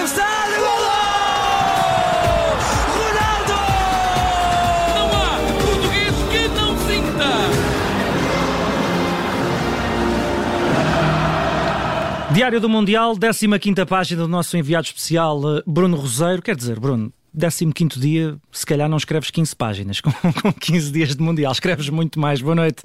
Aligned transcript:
cabeçada, 0.00 0.56
golo! 0.56 0.90
Ronaldo! 2.96 3.58
Não 4.94 5.06
há 5.12 5.38
português 5.62 6.14
que 6.30 6.48
não 6.48 6.70
sinta. 6.78 7.28
Diário 12.32 12.60
do 12.60 12.68
Mundial, 12.68 13.14
15 13.14 13.84
página 13.86 14.22
do 14.22 14.28
nosso 14.28 14.56
enviado 14.56 14.86
especial 14.86 15.58
eh, 15.58 15.62
Bruno 15.66 15.96
Roseiro. 15.96 16.40
Quer 16.40 16.56
dizer, 16.56 16.80
Bruno, 16.80 17.12
15 17.34 18.00
dia, 18.00 18.36
se 18.50 18.66
calhar 18.66 18.88
não 18.88 18.96
escreves 18.96 19.30
15 19.30 19.54
páginas 19.54 20.00
com, 20.00 20.10
com 20.42 20.52
15 20.52 20.92
dias 20.92 21.16
de 21.16 21.22
Mundial, 21.22 21.52
escreves 21.52 21.88
muito 21.88 22.18
mais. 22.18 22.40
Boa 22.40 22.54
noite. 22.54 22.82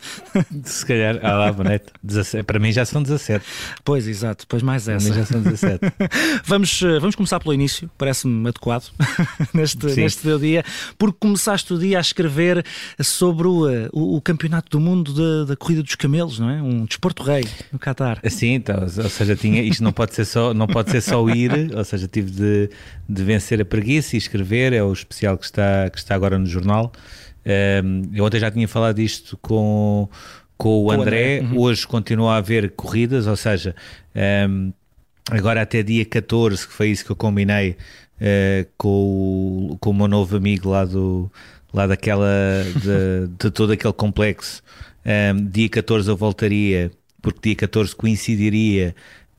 Se 0.63 0.85
calhar, 0.85 1.19
ah 1.23 1.33
lá, 1.33 1.51
boa 1.51 1.69
noite. 1.69 1.85
17. 2.03 2.43
Para 2.43 2.59
mim 2.59 2.71
já 2.71 2.85
são 2.85 3.01
17. 3.01 3.43
Pois, 3.83 4.07
exato, 4.07 4.43
depois 4.43 4.61
mais 4.61 4.85
Para 4.85 4.95
essa. 4.95 5.09
mim 5.09 5.15
já 5.15 5.25
são 5.25 5.41
17. 5.41 5.79
Vamos, 6.45 6.81
eh, 6.81 6.99
vamos 6.99 7.15
começar 7.15 7.39
pelo 7.39 7.53
início, 7.53 7.89
parece-me 7.97 8.47
adequado 8.47 8.91
neste, 9.53 9.89
Sim. 9.89 10.01
neste 10.01 10.21
teu 10.21 10.37
dia, 10.37 10.63
porque 10.97 11.17
começaste 11.19 11.73
o 11.73 11.79
dia 11.79 11.97
a 11.97 12.01
escrever 12.01 12.63
sobre 13.01 13.47
o, 13.47 13.67
eh, 13.67 13.89
o, 13.91 14.17
o 14.17 14.21
Campeonato 14.21 14.69
do 14.69 14.79
Mundo 14.79 15.13
da, 15.13 15.45
da 15.45 15.55
Corrida 15.55 15.81
dos 15.81 15.95
Camelos, 15.95 16.39
não 16.39 16.49
é? 16.49 16.61
Um 16.61 16.85
desporto 16.85 17.23
rei 17.23 17.45
no 17.71 17.79
Qatar. 17.79 18.19
Assim, 18.23 18.53
então, 18.53 18.81
ou 18.81 19.09
seja, 19.09 19.35
tinha, 19.35 19.61
isto 19.61 19.83
não 19.83 19.91
pode 19.91 20.13
ser 20.13 20.25
só, 20.25 20.53
não 20.53 20.67
pode 20.67 20.91
ser 20.91 21.01
só 21.01 21.27
ir, 21.29 21.51
ou 21.75 21.83
seja, 21.83 22.07
tive 22.07 22.31
de, 22.31 22.69
de 23.07 23.23
vencer 23.23 23.59
a 23.61 23.65
preguiça 23.65 24.15
e 24.15 24.19
escrever, 24.19 24.34
é 24.73 24.83
o 24.83 24.91
especial 24.91 25.37
que 25.37 25.45
está, 25.45 25.89
que 25.89 25.97
está 25.97 26.15
agora 26.15 26.37
no 26.37 26.45
jornal. 26.45 26.91
Um, 27.83 28.03
eu 28.13 28.25
ontem 28.25 28.39
já 28.39 28.49
tinha 28.49 28.67
falado 28.67 28.95
disto 28.95 29.37
com, 29.37 30.09
com 30.57 30.69
o 30.69 30.85
o 30.85 30.91
André, 30.91 31.39
André, 31.39 31.47
uhum. 31.51 31.59
hoje 31.59 31.85
continua 31.85 32.33
a 32.33 32.37
haver 32.37 32.71
corridas, 32.71 33.27
ou 33.27 33.35
seja, 33.35 33.75
um, 34.49 34.73
agora 35.29 35.61
até 35.61 35.83
dia 35.83 36.05
14, 36.05 36.67
que 36.67 36.73
foi 36.73 36.89
isso 36.89 37.05
que 37.05 37.11
eu 37.11 37.15
combinei 37.15 37.71
uh, 37.71 38.67
com, 38.77 39.69
o, 39.71 39.77
com 39.79 39.91
o 39.91 39.93
meu 39.93 40.07
novo 40.07 40.35
amigo 40.35 40.69
lá 40.69 40.85
do 40.85 41.31
lá 41.73 41.85
daquela 41.85 42.63
de, 42.73 43.27
de 43.37 43.51
todo 43.51 43.73
aquele 43.73 43.93
complexo 43.93 44.63
um, 45.05 45.45
dia 45.45 45.67
14 45.67 46.09
eu 46.09 46.15
voltaria 46.15 46.89
porque 47.21 47.49
dia 47.49 47.55
14 47.55 47.95
coincidiria 47.95 48.95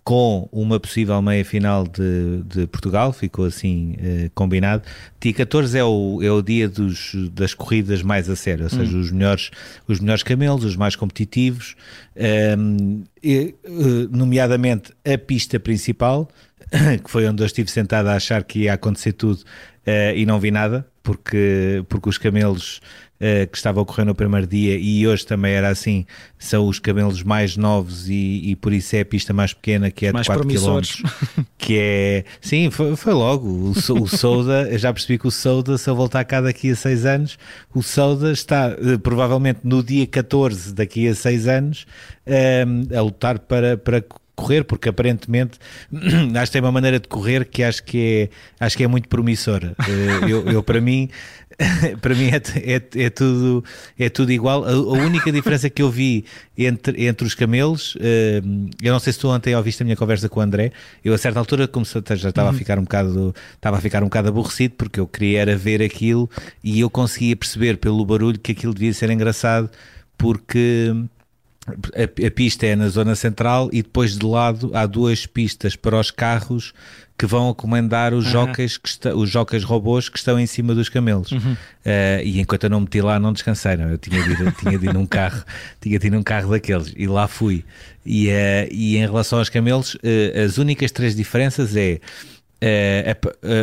com 0.06 0.48
uma 0.52 0.78
possível 0.78 1.20
meia 1.20 1.44
final 1.44 1.82
de, 1.84 2.40
de 2.44 2.68
Portugal, 2.68 3.12
ficou 3.12 3.44
assim 3.44 3.96
eh, 3.98 4.30
combinado. 4.36 4.84
Dia 5.20 5.34
14 5.34 5.76
é 5.76 5.82
o, 5.82 6.20
é 6.22 6.30
o 6.30 6.40
dia 6.40 6.68
dos, 6.68 7.12
das 7.32 7.54
corridas 7.54 8.04
mais 8.04 8.30
a 8.30 8.36
sério, 8.36 8.62
ou 8.62 8.70
seja, 8.70 8.96
os, 8.96 9.10
melhores, 9.10 9.50
os 9.88 9.98
melhores 9.98 10.22
camelos, 10.22 10.64
os 10.64 10.76
mais 10.76 10.94
competitivos, 10.94 11.74
ehm, 12.14 13.02
e, 13.20 13.52
eh, 13.64 13.68
nomeadamente 14.08 14.92
a 15.04 15.18
pista 15.18 15.58
principal, 15.58 16.28
que 17.02 17.10
foi 17.10 17.26
onde 17.26 17.42
eu 17.42 17.46
estive 17.46 17.68
sentado 17.68 18.06
a 18.06 18.14
achar 18.14 18.44
que 18.44 18.60
ia 18.60 18.74
acontecer 18.74 19.12
tudo 19.12 19.42
eh, 19.84 20.16
e 20.16 20.24
não 20.24 20.38
vi 20.38 20.52
nada, 20.52 20.86
porque, 21.02 21.84
porque 21.88 22.08
os 22.08 22.16
camelos 22.16 22.80
eh, 23.20 23.46
que 23.46 23.56
estavam 23.56 23.82
a 23.82 23.86
correr 23.86 24.04
no 24.04 24.14
primeiro 24.14 24.46
dia 24.46 24.76
e 24.76 25.06
hoje 25.06 25.26
também 25.26 25.52
era 25.52 25.68
assim, 25.68 26.04
são 26.38 26.66
os 26.66 26.78
camelos 26.78 27.22
mais 27.22 27.56
novos 27.56 28.08
e, 28.08 28.50
e 28.50 28.56
por 28.56 28.72
isso 28.72 28.94
é 28.96 29.00
a 29.00 29.04
pista 29.04 29.32
mais 29.32 29.52
pequena, 29.54 29.90
que 29.90 30.06
é 30.06 30.12
Mais 30.12 30.24
de 30.24 30.28
4 30.28 30.40
promissores. 30.42 30.96
km. 31.02 31.42
Que 31.58 31.78
é. 31.78 32.24
Sim, 32.40 32.70
foi, 32.70 32.94
foi 32.96 33.12
logo. 33.14 33.48
O, 33.48 33.70
o 33.70 34.08
Souda, 34.08 34.68
eu 34.70 34.78
já 34.78 34.92
percebi 34.92 35.18
que 35.18 35.26
o 35.26 35.30
Souda, 35.30 35.78
se 35.78 35.88
eu 35.88 35.96
voltar 35.96 36.24
cá 36.24 36.40
daqui 36.40 36.70
a 36.70 36.76
6 36.76 37.06
anos, 37.06 37.38
o 37.74 37.82
Souda 37.82 38.32
está 38.32 38.76
eh, 38.78 38.98
provavelmente 38.98 39.60
no 39.64 39.82
dia 39.82 40.06
14 40.06 40.74
daqui 40.74 41.08
a 41.08 41.14
6 41.14 41.48
anos 41.48 41.86
eh, 42.26 42.64
a 42.94 43.00
lutar 43.00 43.38
para. 43.38 43.76
para 43.76 44.04
correr 44.36 44.64
porque 44.64 44.90
aparentemente 44.90 45.58
acho 46.38 46.46
que 46.46 46.52
tem 46.52 46.60
uma 46.60 46.70
maneira 46.70 47.00
de 47.00 47.08
correr 47.08 47.46
que 47.46 47.62
acho 47.62 47.82
que 47.82 48.30
é 48.60 48.64
acho 48.66 48.76
que 48.76 48.84
é 48.84 48.86
muito 48.86 49.08
promissora 49.08 49.74
eu, 50.28 50.46
eu, 50.46 50.62
para 50.62 50.78
mim 50.78 51.08
para 52.02 52.14
mim 52.14 52.28
é, 52.28 52.74
é, 52.74 53.04
é 53.04 53.10
tudo 53.10 53.64
é 53.98 54.08
tudo 54.10 54.30
igual. 54.30 54.64
A, 54.64 54.70
a 54.72 54.92
única 55.04 55.32
diferença 55.32 55.70
que 55.70 55.80
eu 55.80 55.90
vi 55.90 56.24
entre, 56.56 57.06
entre 57.06 57.26
os 57.26 57.34
camelos 57.34 57.96
eh, 58.00 58.42
eu 58.82 58.92
não 58.92 59.00
sei 59.00 59.12
se 59.12 59.18
tu 59.18 59.28
ontem 59.28 59.54
ouviste 59.54 59.82
a 59.82 59.84
minha 59.84 59.96
conversa 59.96 60.28
com 60.28 60.40
o 60.40 60.42
André 60.42 60.72
eu 61.02 61.14
a 61.14 61.18
certa 61.18 61.38
altura 61.38 61.66
comecei, 61.66 62.02
já 62.16 62.28
estava 62.28 62.50
a 62.50 62.52
ficar 62.52 62.78
um 62.78 62.82
bocado 62.82 63.34
estava 63.54 63.78
a 63.78 63.80
ficar 63.80 64.02
um 64.02 64.06
bocado 64.06 64.28
aborrecido 64.28 64.74
porque 64.76 65.00
eu 65.00 65.06
queria 65.06 65.40
era 65.40 65.56
ver 65.56 65.82
aquilo 65.82 66.28
e 66.62 66.80
eu 66.80 66.90
conseguia 66.90 67.34
perceber 67.34 67.78
pelo 67.78 68.04
barulho 68.04 68.38
que 68.38 68.52
aquilo 68.52 68.74
devia 68.74 68.92
ser 68.92 69.10
engraçado 69.10 69.70
porque 70.18 70.92
a, 71.66 72.26
a 72.26 72.30
pista 72.30 72.66
é 72.66 72.76
na 72.76 72.88
zona 72.88 73.14
central 73.14 73.70
e 73.72 73.82
depois 73.82 74.16
de 74.16 74.26
lado 74.26 74.70
há 74.74 74.84
duas 74.84 75.26
pistas 75.26 75.74
para 75.74 75.98
os 75.98 76.10
carros 76.10 76.74
que 77.18 77.24
vão 77.24 77.54
comandar 77.54 78.12
os 78.12 78.24
jockeys 78.26 78.76
que 78.76 78.88
está, 78.88 79.14
os 79.14 79.30
jockeys 79.30 79.64
robôs 79.64 80.08
que 80.08 80.18
estão 80.18 80.38
em 80.38 80.46
cima 80.46 80.74
dos 80.74 80.88
camelos. 80.88 81.30
Eh, 81.84 82.22
e 82.24 82.40
enquanto 82.40 82.64
eu 82.64 82.70
não 82.70 82.80
meti 82.80 83.00
lá 83.00 83.18
não 83.18 83.32
descansei 83.32 83.76
não? 83.76 83.88
eu 83.88 83.96
tinha 83.96 84.22
de, 84.22 84.30
ir, 84.30 84.52
tinha 84.52 84.78
de 84.78 84.86
ir 84.86 84.92
num 84.92 85.06
carro 85.06 85.42
tinha 85.80 85.98
de 85.98 86.06
ir 86.06 86.10
num 86.10 86.22
carro 86.22 86.50
daqueles. 86.50 86.92
E 86.96 87.06
lá 87.06 87.26
fui. 87.26 87.64
E, 88.04 88.28
eh, 88.28 88.68
e 88.70 88.96
em 88.96 89.06
relação 89.06 89.38
aos 89.38 89.48
camelos 89.48 89.96
eh, 90.02 90.42
as 90.44 90.58
únicas 90.58 90.90
três 90.92 91.16
diferenças 91.16 91.74
é 91.76 92.00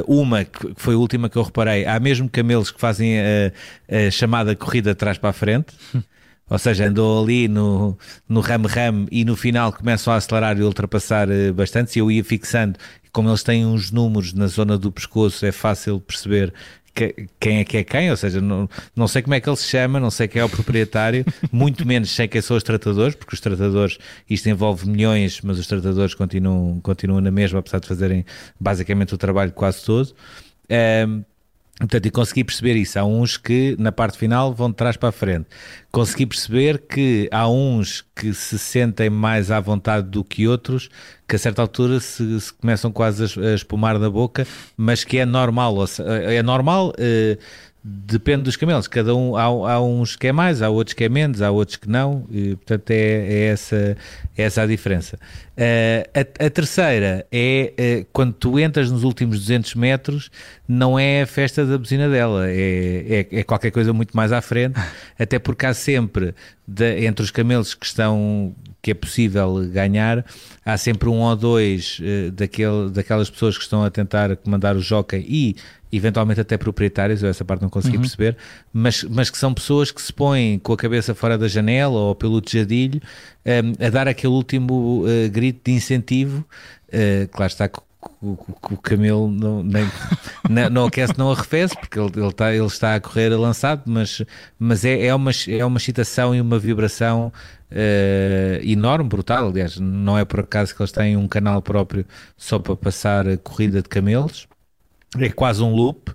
uma 0.07 0.45
que 0.45 0.73
foi 0.75 0.95
a 0.95 0.97
última 0.97 1.29
que 1.29 1.37
eu 1.37 1.43
reparei, 1.43 1.85
há 1.85 1.99
mesmo 1.99 2.29
camelos 2.29 2.71
que 2.71 2.79
fazem 2.79 3.19
a, 3.19 3.51
a 4.07 4.11
chamada 4.11 4.55
corrida 4.55 4.91
de 4.91 4.95
trás 4.95 5.17
para 5.17 5.31
a 5.31 5.33
frente, 5.33 5.73
ou 6.49 6.59
seja, 6.59 6.85
andou 6.85 7.23
ali 7.23 7.47
no, 7.47 7.97
no 8.29 8.39
ram-ram 8.39 9.07
e 9.11 9.25
no 9.25 9.35
final 9.35 9.73
começam 9.73 10.13
a 10.13 10.17
acelerar 10.17 10.57
e 10.57 10.61
ultrapassar 10.61 11.27
bastante. 11.55 11.91
Se 11.91 11.99
eu 11.99 12.11
ia 12.11 12.23
fixando, 12.23 12.77
como 13.13 13.29
eles 13.29 13.43
têm 13.43 13.65
uns 13.65 13.91
números 13.91 14.33
na 14.33 14.47
zona 14.47 14.77
do 14.77 14.91
pescoço, 14.91 15.45
é 15.45 15.51
fácil 15.51 15.99
perceber 16.01 16.53
que- 16.95 17.27
quem 17.39 17.57
é 17.59 17.63
que 17.63 17.77
é 17.77 17.83
quem, 17.83 18.11
ou 18.11 18.17
seja, 18.17 18.39
não, 18.41 18.69
não 18.95 19.07
sei 19.07 19.21
como 19.21 19.33
é 19.33 19.39
que 19.39 19.49
ele 19.49 19.55
se 19.55 19.67
chama, 19.67 19.99
não 19.99 20.11
sei 20.11 20.27
quem 20.27 20.41
é 20.41 20.45
o 20.45 20.49
proprietário, 20.49 21.23
muito 21.51 21.85
menos 21.87 22.11
sei 22.11 22.27
quem 22.27 22.41
são 22.41 22.55
os 22.57 22.63
tratadores, 22.63 23.15
porque 23.15 23.33
os 23.33 23.39
tratadores, 23.41 23.97
isto 24.29 24.47
envolve 24.49 24.87
milhões, 24.87 25.39
mas 25.41 25.57
os 25.57 25.65
tratadores 25.67 26.13
continuam, 26.13 26.79
continuam 26.81 27.21
na 27.21 27.31
mesma, 27.31 27.59
apesar 27.59 27.79
de 27.79 27.87
fazerem 27.87 28.25
basicamente 28.59 29.13
o 29.13 29.17
trabalho 29.17 29.51
quase 29.53 29.83
todo. 29.83 30.13
Ehm, 30.69 31.21
Portanto, 31.83 32.05
e 32.05 32.11
consegui 32.11 32.43
perceber 32.45 32.75
isso. 32.77 32.97
Há 32.97 33.03
uns 33.03 33.35
que 33.35 33.75
na 33.77 33.91
parte 33.91 34.17
final 34.17 34.53
vão 34.53 34.69
de 34.69 34.75
trás 34.77 34.95
para 34.95 35.09
a 35.09 35.11
frente. 35.11 35.47
Consegui 35.91 36.25
perceber 36.25 36.77
que 36.87 37.27
há 37.29 37.49
uns 37.49 38.05
que 38.15 38.33
se 38.33 38.57
sentem 38.57 39.09
mais 39.09 39.51
à 39.51 39.59
vontade 39.59 40.07
do 40.09 40.23
que 40.23 40.47
outros, 40.47 40.89
que 41.27 41.35
a 41.35 41.39
certa 41.39 41.61
altura 41.61 41.99
se, 41.99 42.39
se 42.39 42.53
começam 42.53 42.89
quase 42.89 43.23
a, 43.23 43.25
es- 43.25 43.37
a 43.37 43.53
espumar 43.53 43.99
da 43.99 44.09
boca, 44.09 44.47
mas 44.77 45.03
que 45.03 45.17
é 45.17 45.25
normal. 45.25 45.75
É 45.99 46.41
normal, 46.41 46.93
eh, 46.97 47.37
depende 47.83 48.43
dos 48.43 48.55
camelos. 48.55 48.87
Cada 48.87 49.13
um, 49.13 49.35
há, 49.35 49.43
há 49.43 49.81
uns 49.81 50.15
que 50.15 50.27
é 50.27 50.31
mais, 50.31 50.61
há 50.61 50.69
outros 50.69 50.93
que 50.93 51.03
é 51.03 51.09
menos, 51.09 51.41
há 51.41 51.51
outros 51.51 51.75
que 51.75 51.89
não. 51.89 52.25
E, 52.31 52.55
portanto, 52.55 52.91
é, 52.91 52.95
é 52.95 53.39
essa, 53.47 53.97
é 54.37 54.43
essa 54.43 54.61
a 54.61 54.65
diferença. 54.65 55.19
Eh, 55.57 56.09
a, 56.15 56.45
a 56.45 56.49
terceira 56.49 57.27
é 57.31 57.73
eh, 57.77 58.05
quando 58.13 58.33
tu 58.33 58.57
entras 58.57 58.89
nos 58.89 59.03
últimos 59.03 59.39
200 59.39 59.75
metros, 59.75 60.31
não 60.67 60.97
é 60.97 61.23
a 61.23 61.27
festa 61.27 61.65
da 61.65 61.77
buzina 61.77 62.09
dela, 62.09 62.47
é, 62.49 63.27
é, 63.31 63.39
é 63.39 63.43
qualquer 63.43 63.71
coisa 63.71 63.91
muito 63.91 64.15
mais 64.15 64.31
à 64.31 64.41
frente, 64.41 64.79
até 65.19 65.37
porque 65.37 65.65
há 65.65 65.73
sempre, 65.73 66.33
de- 66.65 67.05
entre 67.05 67.23
os 67.23 67.31
camelos 67.31 67.73
que 67.73 67.85
estão 67.85 68.55
que 68.81 68.91
é 68.91 68.93
possível 68.93 69.65
ganhar, 69.71 70.25
há 70.65 70.77
sempre 70.77 71.07
um 71.07 71.19
ou 71.21 71.35
dois 71.37 71.99
eh, 72.03 72.29
daquele, 72.31 72.89
daquelas 72.91 73.29
pessoas 73.29 73.57
que 73.57 73.63
estão 73.63 73.81
a 73.81 73.89
tentar 73.89 74.35
comandar 74.35 74.75
o 74.75 74.81
jockey 74.81 75.25
e 75.25 75.55
eventualmente 75.95 76.41
até 76.41 76.57
proprietários, 76.57 77.23
eu 77.23 77.29
essa 77.29 77.45
parte 77.45 77.61
não 77.61 77.69
consegui 77.69 77.97
perceber, 77.97 78.37
mas, 78.71 79.03
mas 79.03 79.29
que 79.29 79.37
são 79.37 79.53
pessoas 79.53 79.91
que 79.91 80.01
se 80.01 80.11
põem 80.11 80.59
com 80.59 80.73
a 80.73 80.77
cabeça 80.77 81.13
fora 81.13 81.37
da 81.37 81.47
janela 81.47 81.99
ou 81.99 82.15
pelo 82.15 82.41
tejadilho 82.41 83.01
eh, 83.45 83.61
a 83.85 83.89
dar 83.89 84.07
aquele 84.07 84.33
último 84.33 85.05
eh, 85.07 85.27
grito 85.29 85.61
de 85.65 85.71
incentivo, 85.71 86.45
eh, 86.91 87.27
claro 87.31 87.51
está 87.51 87.67
que 87.67 87.79
o, 88.21 88.77
camelo 88.81 89.29
não, 89.29 89.63
nem, 89.63 89.85
não, 90.49 90.69
não 90.69 90.85
aquece, 90.85 91.13
não 91.17 91.31
arrefece, 91.31 91.75
porque 91.77 91.99
ele, 91.99 92.11
ele, 92.15 92.27
está, 92.27 92.53
ele 92.53 92.65
está 92.65 92.95
a 92.95 92.99
correr 92.99 93.29
lançado, 93.29 93.83
mas, 93.85 94.21
mas 94.59 94.83
é, 94.85 95.05
é, 95.05 95.15
uma, 95.15 95.31
é 95.47 95.65
uma 95.65 95.77
excitação 95.77 96.33
e 96.35 96.41
uma 96.41 96.59
vibração 96.59 97.31
eh, 97.71 98.61
enorme, 98.63 99.09
brutal. 99.09 99.49
Aliás, 99.49 99.77
não 99.79 100.17
é 100.17 100.25
por 100.25 100.41
acaso 100.41 100.75
que 100.75 100.81
eles 100.81 100.91
têm 100.91 101.17
um 101.17 101.27
canal 101.27 101.61
próprio 101.61 102.05
só 102.37 102.59
para 102.59 102.75
passar 102.75 103.27
a 103.27 103.37
corrida 103.37 103.81
de 103.81 103.89
camelos, 103.89 104.47
é 105.19 105.29
quase 105.29 105.61
um 105.61 105.73
loop. 105.73 106.11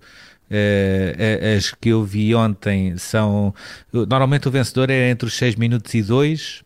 Eh, 0.50 1.56
as 1.58 1.72
que 1.72 1.90
eu 1.90 2.02
vi 2.04 2.34
ontem 2.34 2.96
são. 2.96 3.54
Normalmente 3.92 4.48
o 4.48 4.50
vencedor 4.50 4.88
é 4.88 5.10
entre 5.10 5.26
os 5.26 5.34
6 5.34 5.56
minutos 5.56 5.92
e 5.92 6.02
2 6.02 6.62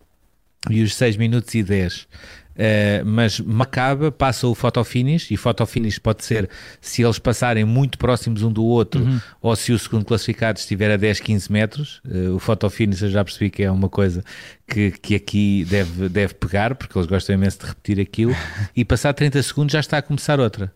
e 0.70 0.82
os 0.82 0.94
6 0.94 1.16
minutos 1.16 1.54
e 1.54 1.62
10. 1.62 2.06
Uh, 2.52 3.02
mas 3.06 3.40
Macaba 3.40 4.12
passa 4.12 4.46
o 4.46 4.54
fotofinish 4.54 5.30
e 5.30 5.38
fotofinish 5.38 5.98
pode 5.98 6.22
ser 6.22 6.50
se 6.82 7.02
eles 7.02 7.18
passarem 7.18 7.64
muito 7.64 7.96
próximos 7.96 8.42
um 8.42 8.52
do 8.52 8.62
outro 8.62 9.02
ou 9.40 9.56
se 9.56 9.72
o 9.72 9.78
segundo 9.78 10.04
classificado 10.04 10.58
estiver 10.58 10.90
a 10.90 10.98
10, 10.98 11.20
15 11.20 11.50
metros. 11.50 12.02
Uh, 12.04 12.34
o 12.34 12.38
fotofinish 12.38 13.02
eu 13.02 13.10
já 13.10 13.24
percebi 13.24 13.48
que 13.48 13.62
é 13.62 13.70
uma 13.70 13.88
coisa 13.88 14.22
que, 14.68 14.90
que 14.90 15.14
aqui 15.14 15.64
deve, 15.68 16.10
deve 16.10 16.34
pegar 16.34 16.74
porque 16.74 16.96
eles 16.96 17.08
gostam 17.08 17.34
imenso 17.34 17.58
de 17.60 17.66
repetir 17.66 18.00
aquilo 18.00 18.36
e 18.76 18.84
passar 18.84 19.14
30 19.14 19.42
segundos 19.42 19.72
já 19.72 19.80
está 19.80 19.98
a 19.98 20.02
começar 20.02 20.38
outra. 20.38 20.70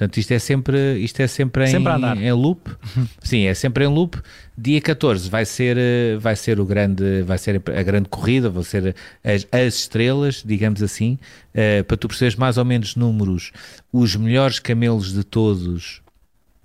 Portanto, 0.00 0.16
isto 0.16 0.32
é 0.32 0.38
sempre, 0.38 0.98
isto 0.98 1.20
é 1.20 1.26
sempre, 1.26 1.66
sempre 1.66 1.92
em, 1.92 2.28
em 2.28 2.32
loop. 2.32 2.70
Sim, 3.22 3.44
é 3.44 3.52
sempre 3.52 3.84
em 3.84 3.86
loop. 3.86 4.18
Dia 4.56 4.80
14 4.80 5.28
vai 5.28 5.44
ser, 5.44 5.76
eh, 5.76 6.16
vai 6.18 6.34
ser 6.34 6.58
o 6.58 6.64
grande, 6.64 7.20
vai 7.20 7.36
ser 7.36 7.62
a 7.66 7.82
grande 7.82 8.08
corrida, 8.08 8.48
vão 8.48 8.62
ser 8.62 8.96
as, 9.22 9.46
as 9.52 9.74
estrelas, 9.74 10.42
digamos 10.42 10.82
assim, 10.82 11.18
uh, 11.54 11.84
para 11.84 11.98
tu 11.98 12.08
perceberes 12.08 12.34
mais 12.34 12.56
ou 12.56 12.64
menos 12.64 12.96
números. 12.96 13.52
Os 13.92 14.16
melhores 14.16 14.58
camelos 14.58 15.12
de 15.12 15.22
todos 15.22 16.00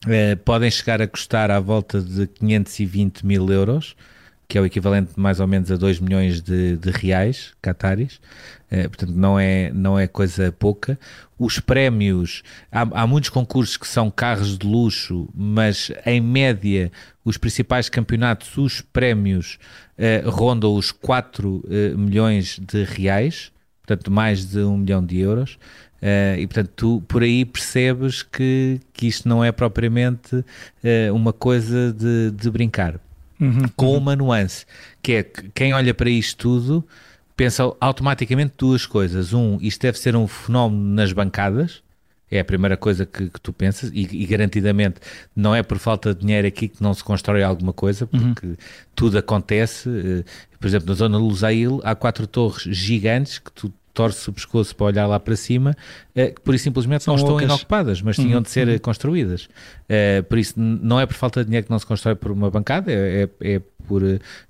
uh, 0.06 0.38
podem 0.46 0.72
chegar 0.72 1.02
a 1.02 1.08
custar 1.08 1.52
à 1.52 1.60
volta 1.60 2.00
de 2.00 2.28
520 2.28 3.26
mil 3.26 3.52
euros 3.52 3.98
que 4.48 4.58
é 4.58 4.62
o 4.62 4.66
equivalente 4.66 5.12
mais 5.16 5.40
ou 5.40 5.48
menos 5.48 5.72
a 5.72 5.76
2 5.76 6.00
milhões 6.00 6.42
de, 6.42 6.78
de 6.78 6.92
reais 6.92 7.54
cataris, 7.62 8.20
eh, 8.70 8.88
portanto 8.88 9.14
não 9.14 9.40
é, 9.40 9.72
não 9.74 9.98
é 9.98 10.08
coisa 10.08 10.52
pouca. 10.52 11.00
Os 11.38 11.60
prémios, 11.60 12.44
há, 12.72 12.82
há, 13.02 13.08
muitos 13.08 13.30
concursos 13.30 13.76
que 13.78 13.88
são 13.88 14.10
carros 14.12 14.58
de 14.58 14.66
luxo, 14.68 15.28
mas 15.36 15.92
em 16.06 16.22
média 16.22 16.92
os 17.24 17.38
principais 17.38 17.90
campeonatos, 17.90 18.58
os 18.58 18.82
prémios 18.82 19.58
eh, 19.98 20.24
rondam 20.26 20.76
os 20.76 20.92
4 20.92 21.64
eh, 21.68 21.98
milhões 21.98 22.60
de 22.60 22.84
reais, 22.84 23.52
portanto 23.86 24.12
mais 24.12 24.46
de 24.46 24.60
1 24.60 24.78
milhão 24.78 25.06
de 25.06 25.20
euros. 25.20 25.58
Uh, 26.02 26.38
e 26.38 26.46
portanto, 26.46 26.72
tu 26.76 27.04
por 27.08 27.24
aí 27.24 27.44
percebes 27.46 28.22
que, 28.22 28.80
que 28.94 29.08
isto 29.08 29.28
não 29.28 29.44
é 29.44 29.52
propriamente 29.52 30.36
uh, 30.36 30.46
uma 31.16 31.34
coisa 31.34 31.92
de, 31.92 32.30
de 32.30 32.52
brincar 32.52 33.00
uhum, 33.40 33.68
com 33.76 33.98
uma 33.98 34.16
nuance, 34.16 34.66
que 35.02 35.14
é 35.14 35.24
que 35.24 35.50
quem 35.54 35.74
olha 35.74 35.94
para 35.94 36.10
isto 36.10 36.38
tudo 36.38 36.88
pensa 37.36 37.64
automaticamente 37.80 38.54
duas 38.58 38.86
coisas. 38.86 39.34
Um, 39.34 39.58
isto 39.62 39.82
deve 39.82 39.98
ser 39.98 40.16
um 40.16 40.28
fenómeno 40.28 40.94
nas 40.94 41.12
bancadas, 41.12 41.84
é 42.30 42.40
a 42.40 42.46
primeira 42.46 42.76
coisa 42.76 43.06
que, 43.06 43.30
que 43.30 43.40
tu 43.40 43.54
pensas, 43.54 43.92
e, 43.94 44.02
e, 44.02 44.26
garantidamente 44.26 45.00
não 45.36 45.54
é 45.54 45.62
por 45.62 45.78
falta 45.78 46.14
de 46.14 46.22
dinheiro 46.22 46.48
aqui 46.48 46.68
que 46.68 46.82
não 46.82 46.94
se 46.94 47.04
constrói 47.04 47.44
alguma 47.44 47.72
coisa, 47.72 48.08
porque 48.08 48.48
uhum. 48.48 48.56
tudo 48.96 49.18
acontece. 49.18 49.90
Eh, 49.90 50.24
por 50.60 50.68
exemplo, 50.68 50.90
na 50.90 50.96
zona 50.96 51.18
de 51.18 51.24
Lusail 51.24 51.80
há 51.84 51.94
quatro 51.94 52.26
torres 52.26 52.64
gigantes 52.64 53.38
que 53.38 53.52
tu 53.52 53.72
torce 53.96 54.30
o 54.30 54.34
pescoço 54.34 54.76
para 54.76 54.86
olhar 54.86 55.08
lá 55.08 55.20
para 55.20 55.36
cima, 55.36 55.76
uh, 56.16 56.34
que 56.36 56.42
por 56.42 56.54
isso 56.54 56.66
simplesmente 56.66 57.04
São 57.04 57.16
não 57.16 57.24
estão 57.24 57.42
inocupadas, 57.42 58.02
mas 58.02 58.16
tinham 58.16 58.42
de 58.42 58.50
ser 58.50 58.68
uhum. 58.68 58.78
construídas. 58.78 59.46
Uh, 59.46 60.24
por 60.28 60.38
isso, 60.38 60.54
não 60.58 61.00
é 61.00 61.06
por 61.06 61.16
falta 61.16 61.40
de 61.40 61.46
dinheiro 61.46 61.66
que 61.66 61.72
não 61.72 61.80
se 61.80 61.86
constrói 61.86 62.16
por 62.16 62.32
uma 62.32 62.52
bancada, 62.52 62.92
é, 62.92 63.24
é, 63.42 63.56
é 63.56 63.62
por, 63.88 64.02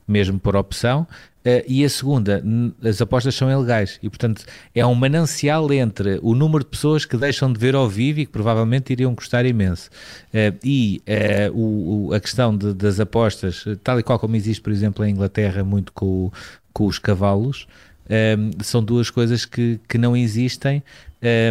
mesmo 0.08 0.40
por 0.40 0.56
opção. 0.56 1.08
Uh, 1.46 1.62
e 1.68 1.86
a 1.86 1.90
segunda, 1.90 2.44
as 2.84 3.00
apostas 3.00 3.36
são 3.36 3.52
ilegais 3.52 4.00
e, 4.02 4.10
portanto, 4.10 4.44
é 4.74 4.84
um 4.84 4.96
manancial 4.96 5.72
entre 5.72 6.20
o 6.24 6.34
número 6.34 6.64
de 6.64 6.72
pessoas 6.72 7.06
que 7.06 7.16
deixam 7.16 7.54
de 7.54 7.60
ver 7.60 7.76
ao 7.76 7.88
vivo 7.88 8.22
e 8.22 8.26
que 8.26 8.32
provavelmente 8.32 8.92
iriam 8.92 9.14
custar 9.14 9.46
imenso 9.46 9.92
uh, 10.34 10.58
e 10.64 11.04
uh, 11.08 11.56
o, 11.56 12.08
o, 12.08 12.14
a 12.16 12.20
questão 12.20 12.58
de, 12.58 12.74
das 12.74 13.00
apostas, 13.00 13.64
tal 13.84 14.00
e 14.00 14.04
qual 14.04 14.18
como 14.18 14.36
existe, 14.36 14.60
por 14.60 14.74
exemplo, 14.74 15.06
em 15.06 15.12
Inglaterra, 15.12 15.64
muito 15.64 15.94
com, 15.94 16.32
com 16.74 16.88
os 16.88 16.98
cavalos, 16.98 17.68
um, 18.10 18.64
são 18.64 18.84
duas 18.84 19.10
coisas 19.10 19.46
que, 19.46 19.80
que 19.88 19.98
não 19.98 20.16
existem, 20.16 20.84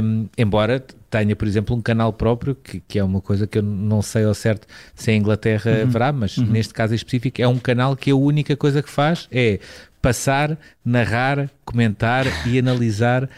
um, 0.02 0.26
embora 0.38 0.84
tenha, 1.10 1.36
por 1.36 1.46
exemplo, 1.46 1.76
um 1.76 1.80
canal 1.80 2.12
próprio, 2.12 2.54
que, 2.54 2.80
que, 2.80 2.98
é 2.98 3.04
uma 3.04 3.20
coisa 3.20 3.46
que 3.46 3.58
eu 3.58 3.62
não 3.62 4.02
sei 4.02 4.24
ao 4.24 4.34
certo 4.34 4.66
se 4.94 5.12
em 5.12 5.18
Inglaterra 5.18 5.70
uhum. 5.70 5.82
haverá, 5.82 6.12
mas 6.12 6.36
uhum. 6.36 6.46
neste 6.46 6.74
caso 6.74 6.92
em 6.92 6.96
específico 6.96 7.40
é 7.40 7.46
um 7.46 7.58
canal 7.58 7.96
que 7.96 8.10
a 8.10 8.16
única 8.16 8.56
coisa 8.56 8.82
que 8.82 8.90
faz 8.90 9.28
é 9.30 9.60
passar, 10.02 10.58
narrar, 10.84 11.48
comentar 11.64 12.26
e 12.46 12.58
analisar 12.58 13.24
uh, 13.24 13.28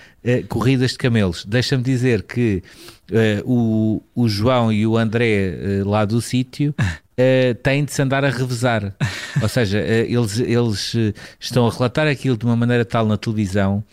corridas 0.48 0.92
de 0.92 0.98
camelos. 0.98 1.44
Deixa-me 1.44 1.82
dizer 1.82 2.22
que 2.22 2.62
o, 3.44 4.02
o 4.14 4.28
João 4.28 4.72
e 4.72 4.86
o 4.86 4.96
André 4.96 5.82
uh, 5.82 5.88
lá 5.88 6.04
do 6.04 6.20
sítio 6.20 6.74
uh, 6.80 7.54
têm 7.62 7.84
de 7.84 7.92
se 7.92 8.02
andar 8.02 8.24
a 8.24 8.30
revezar. 8.30 8.94
Ou 9.40 9.48
seja, 9.48 9.78
eles, 9.78 10.38
eles 10.40 10.94
estão 11.38 11.66
a 11.66 11.70
relatar 11.70 12.06
aquilo 12.06 12.36
de 12.36 12.44
uma 12.44 12.56
maneira 12.56 12.84
tal 12.84 13.06
na 13.06 13.16
televisão 13.16 13.84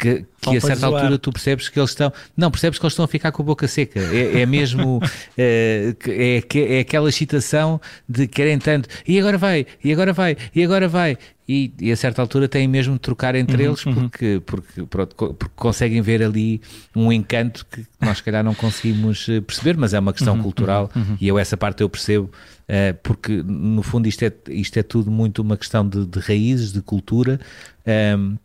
que, 0.00 0.24
que 0.40 0.56
a 0.56 0.60
certa 0.60 0.86
altura 0.86 1.18
tu 1.18 1.30
percebes 1.30 1.68
que 1.68 1.78
eles 1.78 1.90
estão. 1.90 2.10
Não, 2.34 2.50
percebes 2.50 2.78
que 2.78 2.84
eles 2.84 2.94
estão 2.94 3.04
a 3.04 3.08
ficar 3.08 3.30
com 3.32 3.42
a 3.42 3.44
boca 3.44 3.68
seca. 3.68 4.00
É, 4.00 4.40
é 4.40 4.46
mesmo. 4.46 4.98
é, 5.36 5.94
é, 6.08 6.42
é, 6.76 6.80
aquela 6.80 7.10
excitação 7.10 7.78
de 8.08 8.26
querem 8.26 8.58
tanto. 8.58 8.88
E 9.06 9.20
agora 9.20 9.36
vai, 9.36 9.66
e 9.84 9.92
agora 9.92 10.12
vai, 10.12 10.36
e 10.54 10.64
agora 10.64 10.88
vai. 10.88 11.18
E, 11.52 11.74
e 11.80 11.90
a 11.90 11.96
certa 11.96 12.22
altura 12.22 12.46
têm 12.46 12.68
mesmo 12.68 12.94
de 12.94 13.00
trocar 13.00 13.34
entre 13.34 13.64
uhum, 13.64 13.70
eles 13.70 13.84
uhum. 13.84 13.94
porque, 13.94 14.40
porque, 14.46 14.82
pronto, 14.84 15.16
porque, 15.16 15.54
conseguem 15.56 16.00
ver 16.00 16.22
ali 16.22 16.60
um 16.94 17.12
encanto 17.12 17.66
que 17.68 17.84
nós, 18.00 18.18
se 18.18 18.22
calhar, 18.22 18.44
não 18.44 18.54
conseguimos 18.54 19.26
perceber, 19.44 19.76
mas 19.76 19.92
é 19.92 19.98
uma 19.98 20.12
questão 20.12 20.36
uhum, 20.36 20.42
cultural 20.44 20.88
uhum, 20.94 21.02
uhum. 21.02 21.16
e 21.20 21.26
eu 21.26 21.36
essa 21.40 21.56
parte 21.56 21.82
eu 21.82 21.88
percebo 21.88 22.26
uh, 22.26 22.96
porque 23.02 23.42
no 23.42 23.82
fundo 23.82 24.06
isto 24.06 24.24
é, 24.24 24.32
isto 24.48 24.78
é 24.78 24.82
tudo 24.84 25.10
muito 25.10 25.42
uma 25.42 25.56
questão 25.56 25.88
de, 25.88 26.06
de 26.06 26.20
raízes, 26.20 26.72
de 26.72 26.80
cultura. 26.82 27.40
Um, 27.84 27.90
ehm, 27.90 28.36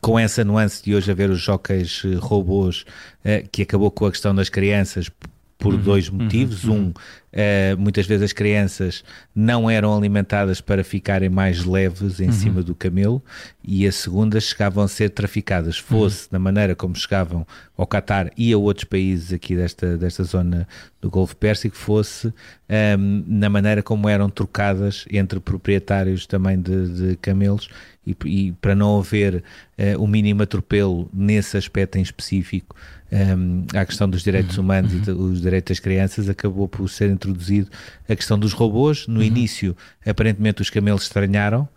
com 0.00 0.18
essa 0.18 0.44
nuance 0.44 0.82
de 0.82 0.94
hoje 0.94 1.10
haver 1.10 1.30
os 1.30 1.40
jockeys 1.40 2.02
eh, 2.04 2.14
robôs, 2.14 2.84
uh, 3.24 3.48
que 3.50 3.62
acabou 3.62 3.90
com 3.90 4.06
a 4.06 4.10
questão 4.10 4.34
das 4.34 4.48
crianças 4.48 5.10
por 5.58 5.74
uhum, 5.74 5.80
dois 5.80 6.08
motivos. 6.08 6.64
Uhum, 6.64 6.76
um, 6.76 6.92
uh, 7.32 7.78
muitas 7.78 8.06
vezes 8.06 8.24
as 8.24 8.32
crianças 8.32 9.04
não 9.34 9.68
eram 9.68 9.96
alimentadas 9.96 10.60
para 10.60 10.84
ficarem 10.84 11.28
mais 11.28 11.64
leves 11.64 12.20
em 12.20 12.26
uhum. 12.26 12.32
cima 12.32 12.62
do 12.62 12.74
camelo, 12.74 13.22
e 13.62 13.86
a 13.86 13.92
segunda 13.92 14.40
chegavam 14.40 14.84
a 14.84 14.88
ser 14.88 15.10
traficadas, 15.10 15.78
fosse 15.78 16.30
da 16.30 16.38
maneira 16.38 16.74
como 16.74 16.94
chegavam 16.94 17.46
ao 17.76 17.86
Qatar 17.86 18.30
e 18.36 18.52
a 18.52 18.58
outros 18.58 18.84
países 18.84 19.32
aqui 19.32 19.54
desta, 19.54 19.96
desta 19.96 20.24
zona 20.24 20.66
do 21.00 21.10
Golfo 21.10 21.36
Pérsico, 21.36 21.76
fosse 21.76 22.28
um, 22.28 22.32
ehm, 22.68 23.24
na 23.26 23.48
maneira 23.48 23.82
como 23.82 24.08
eram 24.08 24.28
trocadas 24.28 25.04
entre 25.10 25.40
proprietários 25.40 26.26
também 26.26 26.60
de, 26.60 26.88
de 26.88 27.16
camelos 27.16 27.68
e, 28.06 28.16
e, 28.24 28.52
para 28.52 28.74
não 28.74 28.98
haver 28.98 29.36
uh, 29.36 30.02
o 30.02 30.06
mínimo 30.06 30.42
atropelo 30.42 31.08
nesse 31.12 31.56
aspecto 31.56 31.96
em 31.96 32.02
específico, 32.02 32.74
um, 33.12 33.64
à 33.74 33.84
questão 33.84 34.08
dos 34.08 34.22
direitos 34.22 34.56
uhum. 34.56 34.64
humanos 34.64 34.92
uhum. 34.92 35.02
e 35.06 35.32
os 35.32 35.40
direitos 35.40 35.70
das 35.70 35.80
crianças, 35.80 36.28
acabou 36.28 36.68
por 36.68 36.88
ser 36.88 37.10
introduzido 37.28 37.70
a 38.08 38.16
questão 38.16 38.38
dos 38.38 38.52
robôs. 38.52 39.06
No 39.06 39.16
uhum. 39.16 39.22
início, 39.22 39.76
aparentemente, 40.04 40.62
os 40.62 40.70
camelos 40.70 41.02
estranharam 41.02 41.68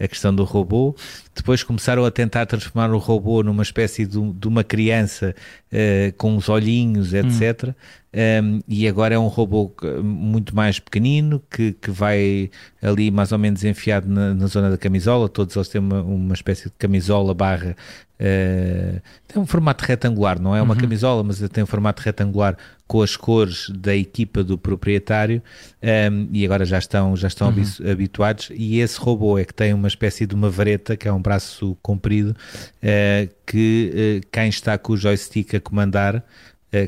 a 0.00 0.08
questão 0.08 0.34
do 0.34 0.44
robô. 0.44 0.96
Depois 1.34 1.62
começaram 1.62 2.04
a 2.04 2.10
tentar 2.10 2.46
transformar 2.46 2.90
o 2.90 2.98
robô 2.98 3.42
numa 3.42 3.62
espécie 3.62 4.06
de, 4.06 4.32
de 4.32 4.48
uma 4.48 4.64
criança 4.64 5.34
uh, 5.70 6.12
com 6.16 6.36
os 6.36 6.48
olhinhos, 6.48 7.12
etc. 7.12 7.68
Hum. 7.68 7.74
Um, 8.12 8.60
e 8.66 8.88
agora 8.88 9.14
é 9.14 9.18
um 9.18 9.28
robô 9.28 9.72
muito 10.02 10.56
mais 10.56 10.80
pequenino 10.80 11.40
que, 11.48 11.74
que 11.74 11.92
vai 11.92 12.50
ali 12.82 13.08
mais 13.08 13.30
ou 13.30 13.38
menos 13.38 13.62
enfiado 13.62 14.08
na, 14.08 14.34
na 14.34 14.46
zona 14.46 14.70
da 14.70 14.78
camisola. 14.78 15.28
Todos 15.28 15.54
eles 15.54 15.68
têm 15.68 15.80
uma, 15.80 16.02
uma 16.02 16.34
espécie 16.34 16.64
de 16.64 16.74
camisola 16.78 17.34
barra. 17.34 17.76
Uh, 18.20 19.00
tem 19.26 19.40
um 19.40 19.46
formato 19.46 19.82
retangular, 19.82 20.38
não 20.38 20.54
é 20.54 20.60
uma 20.60 20.74
uhum. 20.74 20.80
camisola, 20.80 21.24
mas 21.24 21.40
tem 21.48 21.64
um 21.64 21.66
formato 21.66 22.02
retangular 22.02 22.54
com 22.86 23.00
as 23.00 23.16
cores 23.16 23.70
da 23.70 23.96
equipa 23.96 24.44
do 24.44 24.58
proprietário 24.58 25.42
um, 25.82 26.28
e 26.30 26.44
agora 26.44 26.66
já 26.66 26.78
estão, 26.78 27.16
já 27.16 27.28
estão 27.28 27.48
uhum. 27.48 27.90
habituados. 27.90 28.50
E 28.52 28.80
esse 28.80 29.00
robô 29.00 29.38
é 29.38 29.44
que 29.44 29.54
tem 29.54 29.72
uma 29.72 29.88
espécie 29.88 30.26
de 30.26 30.34
uma 30.34 30.50
vareta, 30.50 30.96
que 30.96 31.08
é 31.08 31.12
um 31.12 31.22
braço 31.22 31.78
comprido, 31.80 32.30
uh, 32.30 33.34
que 33.46 34.20
uh, 34.22 34.28
quem 34.30 34.48
está 34.48 34.76
com 34.76 34.92
o 34.92 34.96
joystick 34.98 35.54
a 35.54 35.60
comandar 35.60 36.16
uh, 36.16 36.22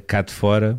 cá 0.06 0.20
de 0.20 0.32
fora 0.32 0.78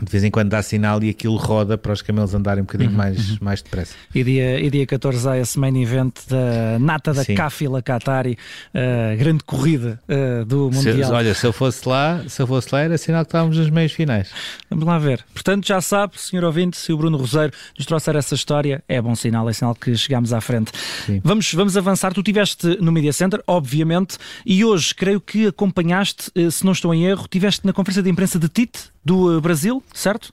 de 0.00 0.10
vez 0.10 0.24
em 0.24 0.30
quando 0.30 0.48
dá 0.48 0.62
sinal 0.62 1.02
e 1.02 1.10
aquilo 1.10 1.36
roda 1.36 1.76
para 1.76 1.92
os 1.92 2.00
camelos 2.00 2.34
andarem 2.34 2.62
um 2.62 2.64
bocadinho 2.64 2.90
uhum, 2.90 2.96
mais, 2.96 3.30
uhum. 3.30 3.38
mais 3.42 3.62
depressa. 3.62 3.94
E 4.14 4.24
dia, 4.24 4.58
e 4.58 4.70
dia 4.70 4.86
14 4.86 5.28
há 5.28 5.38
esse 5.38 5.58
main 5.58 5.82
event 5.82 6.14
da 6.28 6.78
Nata 6.78 7.12
da 7.12 7.24
Cáfila 7.24 7.82
Qatari, 7.82 8.38
uh, 8.74 9.16
grande 9.18 9.44
corrida 9.44 10.00
uh, 10.08 10.44
do 10.46 10.70
Mundial. 10.70 11.08
Se, 11.08 11.12
olha, 11.12 11.34
se 11.34 11.46
eu 11.46 11.52
fosse 11.52 11.86
lá, 11.86 12.22
se 12.26 12.40
eu 12.40 12.46
fosse 12.46 12.68
lá 12.72 12.80
era 12.80 12.96
sinal 12.96 13.22
que 13.22 13.28
estávamos 13.28 13.58
nos 13.58 13.68
meios 13.68 13.92
finais. 13.92 14.30
Vamos 14.70 14.86
lá 14.86 14.98
ver. 14.98 15.24
Portanto, 15.34 15.66
já 15.66 15.80
sabe, 15.80 16.18
senhor 16.18 16.44
ouvinte, 16.44 16.78
se 16.78 16.90
o 16.90 16.96
Bruno 16.96 17.18
Roseiro 17.18 17.52
nos 17.76 17.84
trouxer 17.84 18.16
essa 18.16 18.34
história, 18.34 18.82
é 18.88 19.00
bom 19.00 19.14
sinal, 19.14 19.48
é 19.48 19.52
sinal 19.52 19.74
que 19.74 19.94
chegamos 19.94 20.32
à 20.32 20.40
frente. 20.40 20.72
Vamos, 21.22 21.52
vamos 21.52 21.76
avançar. 21.76 22.14
Tu 22.14 22.20
estiveste 22.20 22.78
no 22.80 22.90
Media 22.90 23.12
Center, 23.12 23.42
obviamente, 23.46 24.16
e 24.46 24.64
hoje 24.64 24.94
creio 24.94 25.20
que 25.20 25.48
acompanhaste, 25.48 26.30
eh, 26.34 26.50
se 26.50 26.64
não 26.64 26.72
estou 26.72 26.94
em 26.94 27.04
erro, 27.04 27.22
estiveste 27.22 27.66
na 27.66 27.72
conferência 27.72 28.02
de 28.02 28.10
imprensa 28.10 28.38
de 28.38 28.48
Tite, 28.48 28.92
do 29.04 29.40
Brasil, 29.40 29.81
certo? 29.92 30.30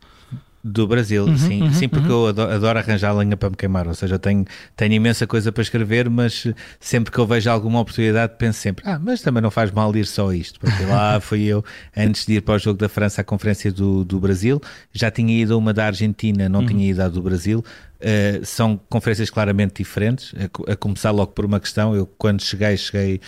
Do 0.62 0.86
Brasil, 0.86 1.24
Uhum, 1.26 1.38
sim. 1.38 1.62
uhum, 1.64 1.74
sim, 1.74 1.88
porque 1.88 2.08
uhum. 2.12 2.24
eu 2.24 2.28
adoro, 2.28 2.52
adoro 2.52 2.80
arranjar 2.80 3.14
lenha 3.16 3.38
para 3.38 3.50
me 3.50 3.56
queimar. 3.56 3.88
Ou 3.88 3.94
seja, 3.96 4.16
eu 4.16 4.20
tenho, 4.20 4.44
tenho 4.76 4.94
imensa 4.94 5.26
coisa 5.26 5.52
para 5.54 5.62
escrever, 5.62 6.10
mas 6.10 6.46
sempre 6.82 7.14
que 7.14 7.18
eu 7.18 7.26
vejo 7.26 7.50
alguma 7.50 7.80
oportunidade, 7.80 8.34
penso 8.38 8.60
sempre: 8.60 8.84
ah, 8.86 9.00
mas 9.02 9.22
também 9.22 9.42
não 9.42 9.50
faz 9.52 9.72
mal 9.72 9.96
ir 9.96 10.06
só 10.06 10.34
isto. 10.34 10.60
Porque 10.60 10.84
lá 10.84 11.18
fui 11.22 11.44
eu, 11.46 11.64
antes 11.96 12.26
de 12.26 12.34
ir 12.34 12.42
para 12.42 12.56
o 12.56 12.60
jogo 12.60 12.78
da 12.78 12.90
França, 12.90 13.22
à 13.22 13.24
Conferência 13.24 13.72
do, 13.72 14.04
do 14.04 14.20
Brasil, 14.20 14.62
já 14.92 15.10
tinha 15.10 15.34
ido 15.34 15.54
a 15.54 15.58
uma 15.58 15.74
da 15.74 15.86
Argentina, 15.86 16.50
não 16.50 16.60
Uhum. 16.60 16.66
tinha 16.66 16.90
ido 16.90 17.02
à 17.02 17.08
do 17.08 17.22
Brasil. 17.22 17.64
Uh, 18.02 18.46
são 18.46 18.80
conferências 18.90 19.30
claramente 19.30 19.76
diferentes. 19.84 20.34
A, 20.68 20.72
a 20.72 20.76
começar 20.76 21.12
logo 21.12 21.34
por 21.34 21.44
uma 21.44 21.60
questão, 21.60 21.94
eu 21.94 22.06
quando 22.18 22.42
cheguei, 22.42 22.78
cheguei 22.78 23.20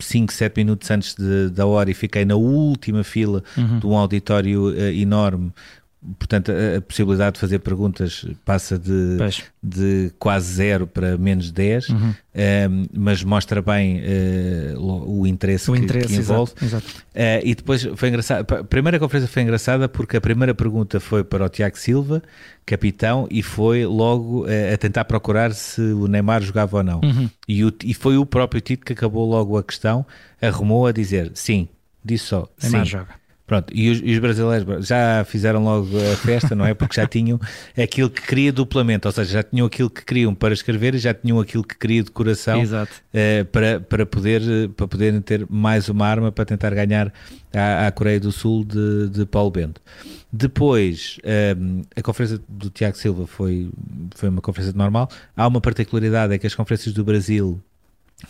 5, 0.00 0.32
7 0.32 0.56
minutos 0.56 0.88
antes 0.90 1.14
de- 1.14 1.50
da 1.50 1.66
hora 1.66 1.90
e 1.90 1.94
fiquei 1.94 2.24
na 2.24 2.36
última 2.36 3.02
fila 3.04 3.42
Uhum. 3.56 3.78
de 3.80 3.86
um 3.86 3.96
auditório 3.96 4.68
uh, 4.68 4.78
enorme. 4.92 5.52
Portanto, 6.16 6.52
a, 6.52 6.76
a 6.76 6.80
possibilidade 6.80 7.34
de 7.34 7.40
fazer 7.40 7.58
perguntas 7.58 8.24
passa 8.44 8.78
de, 8.78 9.16
de 9.60 10.12
quase 10.16 10.54
zero 10.54 10.86
para 10.86 11.18
menos 11.18 11.50
10, 11.50 11.88
Uhum. 11.88 12.14
um, 12.70 12.86
mas 12.94 13.24
mostra 13.24 13.60
bem 13.60 14.00
uh, 14.00 14.80
o 15.10 15.26
interesse, 15.26 15.68
O 15.68 15.74
que, 15.74 15.80
interesse, 15.80 16.06
que 16.06 16.14
envolve. 16.20 16.52
exato. 16.62 16.64
exato. 16.64 16.86
Uh, 17.14 17.42
e 17.44 17.54
depois 17.54 17.82
foi 17.96 18.08
engraçado. 18.10 18.52
A 18.54 18.62
primeira 18.62 18.98
conferência 19.00 19.28
foi 19.28 19.42
engraçada 19.42 19.88
porque 19.88 20.16
a 20.16 20.20
primeira 20.20 20.54
pergunta 20.54 21.00
foi 21.00 21.24
para 21.24 21.44
o 21.44 21.48
Tiago 21.48 21.76
Silva, 21.76 22.22
capitão, 22.64 23.26
e 23.30 23.42
foi 23.42 23.84
logo 23.84 24.44
uh, 24.44 24.72
a 24.72 24.76
tentar 24.76 25.04
procurar 25.04 25.52
se 25.52 25.80
o 25.80 26.06
Neymar 26.06 26.42
jogava 26.42 26.76
ou 26.76 26.82
não. 26.84 27.00
Uhum. 27.02 27.28
E, 27.48 27.64
o- 27.64 27.72
e 27.84 27.92
foi 27.92 28.16
o 28.16 28.24
próprio 28.24 28.60
Tito 28.60 28.86
que 28.86 28.92
acabou 28.92 29.28
logo 29.28 29.56
a 29.58 29.64
questão, 29.64 30.06
arrumou 30.40 30.86
a 30.86 30.92
dizer 30.92 31.32
sim, 31.34 31.68
disse 32.04 32.26
só 32.26 32.48
Neymar 32.62 32.84
sim. 32.84 32.90
joga. 32.92 33.08
Pronto, 33.48 33.72
e 33.74 33.88
os, 33.88 34.02
e 34.04 34.12
os 34.12 34.18
brasileiros 34.18 34.86
já 34.86 35.24
fizeram 35.24 35.64
logo 35.64 35.88
a 35.96 36.16
festa, 36.16 36.54
não 36.54 36.66
é? 36.66 36.74
Porque 36.74 36.96
já 36.96 37.06
tinham 37.06 37.40
aquilo 37.82 38.10
que 38.10 38.20
queria 38.20 38.52
duplamente, 38.52 39.06
ou 39.06 39.12
seja, 39.12 39.32
já 39.32 39.42
tinham 39.42 39.66
aquilo 39.66 39.88
que 39.88 40.04
queriam 40.04 40.34
para 40.34 40.52
escrever 40.52 40.94
e 40.94 40.98
já 40.98 41.14
tinham 41.14 41.40
aquilo 41.40 41.64
que 41.64 41.74
queria 41.74 42.02
de 42.02 42.10
coração 42.10 42.62
eh, 43.10 43.44
para, 43.44 43.80
para, 43.80 44.04
poder, 44.04 44.42
eh, 44.42 44.68
para 44.68 44.86
poderem 44.86 45.22
ter 45.22 45.46
mais 45.48 45.88
uma 45.88 46.06
arma 46.06 46.30
para 46.30 46.44
tentar 46.44 46.74
ganhar 46.74 47.10
à, 47.50 47.86
à 47.86 47.90
Coreia 47.90 48.20
do 48.20 48.30
Sul 48.30 48.66
de, 48.66 49.08
de 49.08 49.24
Paulo 49.24 49.50
Bento. 49.50 49.80
Depois, 50.30 51.16
ehm, 51.24 51.84
a 51.96 52.02
conferência 52.02 52.38
do 52.46 52.68
Tiago 52.68 52.98
Silva 52.98 53.26
foi, 53.26 53.70
foi 54.14 54.28
uma 54.28 54.42
conferência 54.42 54.76
normal. 54.76 55.08
Há 55.34 55.48
uma 55.48 55.60
particularidade, 55.62 56.34
é 56.34 56.38
que 56.38 56.46
as 56.46 56.54
conferências 56.54 56.94
do 56.94 57.02
Brasil 57.02 57.58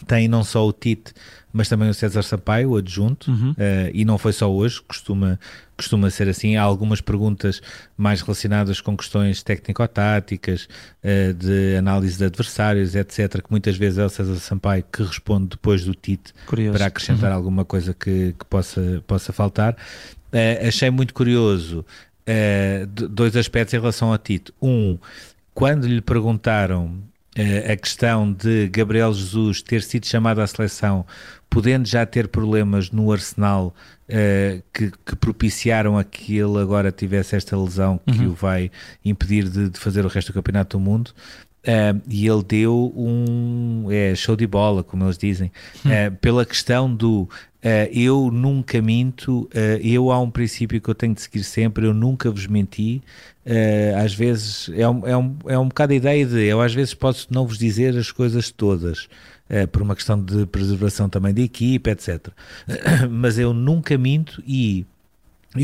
têm 0.07 0.29
não 0.29 0.45
só 0.45 0.67
o 0.67 0.73
Tite, 0.73 1.13
mas 1.53 1.69
também 1.69 1.89
o 1.89 1.95
César 1.95 2.23
Sampaio, 2.23 2.71
o 2.71 2.77
adjunto, 2.77 3.31
Uhum. 3.31 3.55
eh, 3.57 3.91
e 3.95 4.05
não 4.05 4.19
foi 4.19 4.33
só 4.35 4.53
hoje, 4.53 4.81
costuma, 4.83 5.41
costuma 5.77 6.11
ser 6.11 6.29
assim. 6.29 6.57
Há 6.57 6.63
algumas 6.63 7.01
perguntas 7.01 7.61
mais 7.97 8.21
relacionadas 8.21 8.81
com 8.83 8.95
questões 8.97 9.43
técnico-táticas, 9.43 10.69
eh, 11.03 11.33
de 11.33 11.77
análise 11.77 12.19
de 12.19 12.25
adversários, 12.25 12.95
etc., 12.95 13.43
que 13.43 13.51
muitas 13.51 13.77
vezes 13.79 13.99
é 13.99 14.05
o 14.05 14.09
César 14.11 14.37
Sampaio 14.37 14.85
que 14.93 15.03
responde 15.03 15.49
depois 15.49 15.85
do 15.85 15.95
Tite 15.95 16.35
Curioso. 16.47 16.77
para 16.77 16.87
acrescentar 16.87 17.33
alguma 17.33 17.65
coisa 17.65 17.95
que, 17.95 18.35
que 18.39 18.45
possa, 18.45 19.03
possa 19.07 19.33
faltar. 19.33 19.75
Eh, 20.31 20.69
achei 20.69 20.91
muito 20.91 21.15
curioso 21.15 21.85
dois 23.11 23.35
aspectos 23.37 23.73
em 23.73 23.79
relação 23.79 24.13
ao 24.13 24.19
Tito. 24.19 24.53
Um, 24.61 24.99
quando 25.55 25.87
lhe 25.87 26.03
perguntaram 26.03 27.01
a 27.73 27.77
questão 27.77 28.33
de 28.33 28.69
Gabriel 28.69 29.13
Jesus 29.13 29.63
ter 29.63 29.83
sido 29.83 30.07
chamado 30.07 30.41
à 30.41 30.47
seleção, 30.47 31.07
podendo 31.49 31.87
já 31.87 32.05
ter 32.05 32.29
problemas 32.29 32.91
no 32.91 33.13
Arsenal 33.13 33.75
eh, 34.09 34.63
que, 34.73 34.91
que 34.91 35.17
propiciaram 35.17 35.99
a 35.99 36.05
que 36.05 36.37
ele 36.37 36.59
agora 36.59 36.91
tivesse 36.91 37.37
esta 37.37 37.57
lesão 37.57 38.01
que 38.07 38.25
o 38.25 38.33
vai 38.33 38.71
impedir 39.05 39.49
de, 39.49 39.69
de 39.69 39.79
fazer 39.79 40.05
o 40.05 40.09
resto 40.09 40.33
do 40.33 40.35
Campeonato 40.35 40.79
do 40.79 40.81
Mundo. 40.83 41.13
eh, 41.65 41.95
e 42.09 42.27
ele 42.27 42.43
deu 42.43 42.93
um 42.97 43.87
é, 43.91 44.15
show 44.15 44.35
de 44.35 44.47
bola, 44.47 44.83
como 44.83 45.05
eles 45.05 45.19
dizem, 45.19 45.53
eh, 45.85 46.09
pela 46.09 46.47
questão 46.47 46.93
do 46.93 47.29
eh, 47.63 47.91
eu 47.93 48.31
nunca 48.31 48.81
minto, 48.81 49.49
eh, 49.53 49.81
eu 49.83 50.13
há 50.13 50.21
um 50.21 50.31
princípio 50.31 50.81
que 50.81 50.89
eu 50.89 50.95
tenho 50.95 51.15
de 51.15 51.21
seguir 51.23 51.43
sempre, 51.43 51.87
eu 51.87 51.95
nunca 51.95 52.31
vos 52.31 52.47
menti. 52.47 53.03
eh, 53.45 53.95
às 53.97 54.15
vezes 54.15 54.71
é 54.75 54.89
um, 54.89 55.07
é, 55.07 55.17
um, 55.17 55.37
é 55.47 55.59
um 55.59 55.69
bocado 55.69 55.93
a 55.93 55.97
ideia 55.97 56.27
de 56.27 56.45
eu 56.45 56.61
às 56.61 56.75
vezes 56.75 56.95
posso 56.95 57.27
não 57.31 57.47
vos 57.47 57.59
dizer 57.59 57.97
as 57.97 58.11
coisas 58.13 58.51
todas. 58.51 59.09
por 59.73 59.81
uma 59.81 59.95
questão 59.97 60.23
de 60.23 60.45
preservação 60.47 61.09
também 61.09 61.33
de 61.33 61.43
equipa, 61.43 61.91
etc. 61.91 62.29
Mas 63.11 63.39
eu 63.39 63.55
nunca 63.55 63.97
minto 63.97 64.43
e 64.47 64.85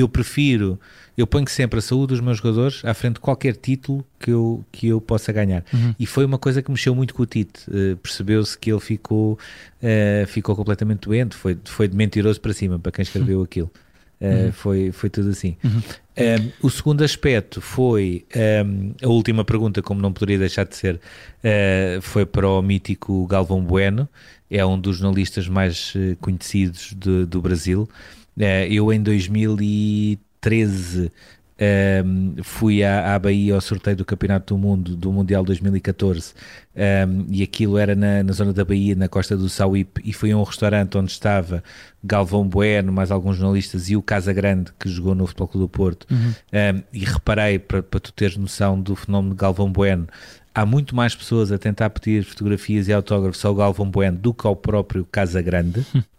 eu 0.00 0.08
prefiro, 0.08 0.78
eu 1.16 1.26
ponho 1.26 1.48
sempre 1.48 1.78
a 1.78 1.82
saúde 1.82 2.08
dos 2.14 2.20
meus 2.20 2.38
jogadores 2.38 2.84
à 2.84 2.92
frente 2.94 3.14
de 3.14 3.20
qualquer 3.20 3.54
título 3.56 4.04
que 4.18 4.30
eu, 4.30 4.64
que 4.72 4.88
eu 4.88 5.00
possa 5.00 5.32
ganhar. 5.32 5.64
E 5.98 6.06
foi 6.06 6.24
uma 6.24 6.38
coisa 6.38 6.60
que 6.62 6.70
mexeu 6.70 6.94
muito 6.94 7.14
com 7.14 7.22
o 7.22 7.26
Tite. 7.26 7.60
Eh, 7.72 7.96
Percebeu-se 8.02 8.58
que 8.58 8.70
ele 8.72 8.80
ficou, 8.80 9.38
eh, 9.82 10.24
ficou 10.26 10.56
completamente 10.56 11.00
doente, 11.08 11.34
foi, 11.36 11.56
foi 11.64 11.86
de 11.88 11.96
mentiroso 11.96 12.40
para 12.40 12.52
cima, 12.52 12.78
para 12.78 12.90
quem 12.92 13.02
escreveu 13.02 13.42
aquilo. 13.42 13.70
Eh, 14.20 14.50
foi, 14.52 14.90
foi 14.92 15.10
tudo 15.10 15.30
assim. 15.30 15.56
Um, 16.16 16.50
o 16.66 16.70
segundo 16.70 17.02
aspecto 17.02 17.60
foi 17.60 18.24
um, 18.64 18.92
a 19.02 19.08
última 19.08 19.44
pergunta, 19.44 19.82
como 19.82 20.00
não 20.00 20.12
poderia 20.12 20.38
deixar 20.38 20.64
de 20.64 20.76
ser, 20.76 20.94
uh, 20.94 22.00
foi 22.00 22.24
para 22.24 22.48
o 22.48 22.62
mítico 22.62 23.26
Galvão 23.26 23.60
Bueno, 23.60 24.08
é 24.48 24.64
um 24.64 24.78
dos 24.78 24.98
jornalistas 24.98 25.48
mais 25.48 25.92
uh, 25.96 26.16
conhecidos 26.20 26.94
de- 26.96 27.26
do 27.26 27.42
Brasil. 27.42 27.88
Uh, 28.36 28.66
eu 28.68 28.92
em 28.92 29.00
2013 29.00 31.12
um, 32.04 32.34
fui 32.42 32.82
à, 32.82 33.14
à 33.14 33.18
Bahia 33.18 33.54
ao 33.54 33.60
sorteio 33.60 33.96
do 33.96 34.04
Campeonato 34.04 34.54
do 34.54 34.58
Mundo 34.58 34.96
do 34.96 35.12
Mundial 35.12 35.44
2014 35.44 36.34
um, 36.74 37.26
e 37.30 37.44
aquilo 37.44 37.78
era 37.78 37.94
na, 37.94 38.24
na 38.24 38.32
zona 38.32 38.52
da 38.52 38.64
Bahia, 38.64 38.96
na 38.96 39.08
costa 39.08 39.36
do 39.36 39.48
Sauípe, 39.48 40.02
e 40.04 40.12
fui 40.12 40.32
a 40.32 40.36
um 40.36 40.42
restaurante 40.42 40.98
onde 40.98 41.12
estava 41.12 41.62
Galvão 42.02 42.44
Bueno, 42.46 42.92
mais 42.92 43.12
alguns 43.12 43.36
jornalistas 43.36 43.88
e 43.88 43.96
o 43.96 44.02
Casa 44.02 44.32
Grande 44.32 44.72
que 44.78 44.88
jogou 44.88 45.14
no 45.14 45.26
Futebol 45.26 45.48
Clube 45.48 45.66
do 45.66 45.68
Porto. 45.68 46.06
Um, 46.10 46.82
e 46.92 47.04
reparei, 47.04 47.58
para, 47.58 47.82
para 47.82 48.00
tu 48.00 48.12
teres 48.12 48.36
noção 48.36 48.80
do 48.80 48.96
fenómeno 48.96 49.34
de 49.34 49.40
Galvão 49.40 49.70
Bueno, 49.70 50.08
há 50.52 50.66
muito 50.66 50.96
mais 50.96 51.14
pessoas 51.14 51.52
a 51.52 51.58
tentar 51.58 51.90
pedir 51.90 52.24
fotografias 52.24 52.88
e 52.88 52.92
autógrafos 52.92 53.44
ao 53.44 53.54
Galvão 53.54 53.88
Bueno 53.88 54.18
do 54.18 54.34
que 54.34 54.46
ao 54.46 54.56
próprio 54.56 55.06
Casa 55.10 55.40
Grande 55.40 55.86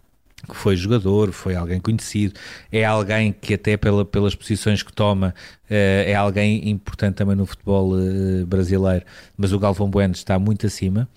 que 0.46 0.56
foi 0.56 0.76
jogador, 0.76 1.32
foi 1.32 1.54
alguém 1.54 1.80
conhecido, 1.80 2.34
é 2.70 2.84
alguém 2.84 3.32
que 3.32 3.54
até 3.54 3.76
pela, 3.76 4.04
pelas 4.04 4.34
posições 4.34 4.82
que 4.82 4.92
toma 4.92 5.34
eh, 5.68 6.04
é 6.08 6.14
alguém 6.14 6.68
importante 6.68 7.16
também 7.16 7.34
no 7.34 7.46
futebol 7.46 7.98
eh, 7.98 8.44
brasileiro, 8.44 9.04
mas 9.36 9.52
o 9.52 9.58
Galvão 9.58 9.90
Bueno 9.90 10.14
está 10.14 10.38
muito 10.38 10.66
acima. 10.66 11.08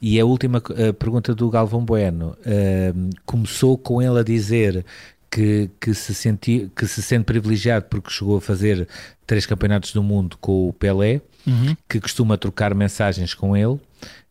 E 0.00 0.20
a 0.20 0.24
última 0.24 0.60
pergunta 0.98 1.34
do 1.34 1.50
Galvão 1.50 1.84
Bueno 1.84 2.36
eh, 2.44 2.92
começou 3.24 3.76
com 3.76 4.00
ele 4.00 4.20
a 4.20 4.22
dizer 4.22 4.84
que, 5.30 5.70
que, 5.80 5.92
se 5.94 6.14
senti, 6.14 6.70
que 6.74 6.86
se 6.86 7.02
sente 7.02 7.24
privilegiado 7.24 7.86
porque 7.90 8.10
chegou 8.10 8.38
a 8.38 8.40
fazer 8.40 8.88
três 9.26 9.44
campeonatos 9.44 9.92
do 9.92 10.02
mundo 10.02 10.38
com 10.40 10.68
o 10.68 10.72
Pelé, 10.72 11.20
que 11.88 12.00
costuma 12.00 12.36
trocar 12.36 12.74
mensagens 12.74 13.32
com 13.32 13.56
ele, 13.56 13.78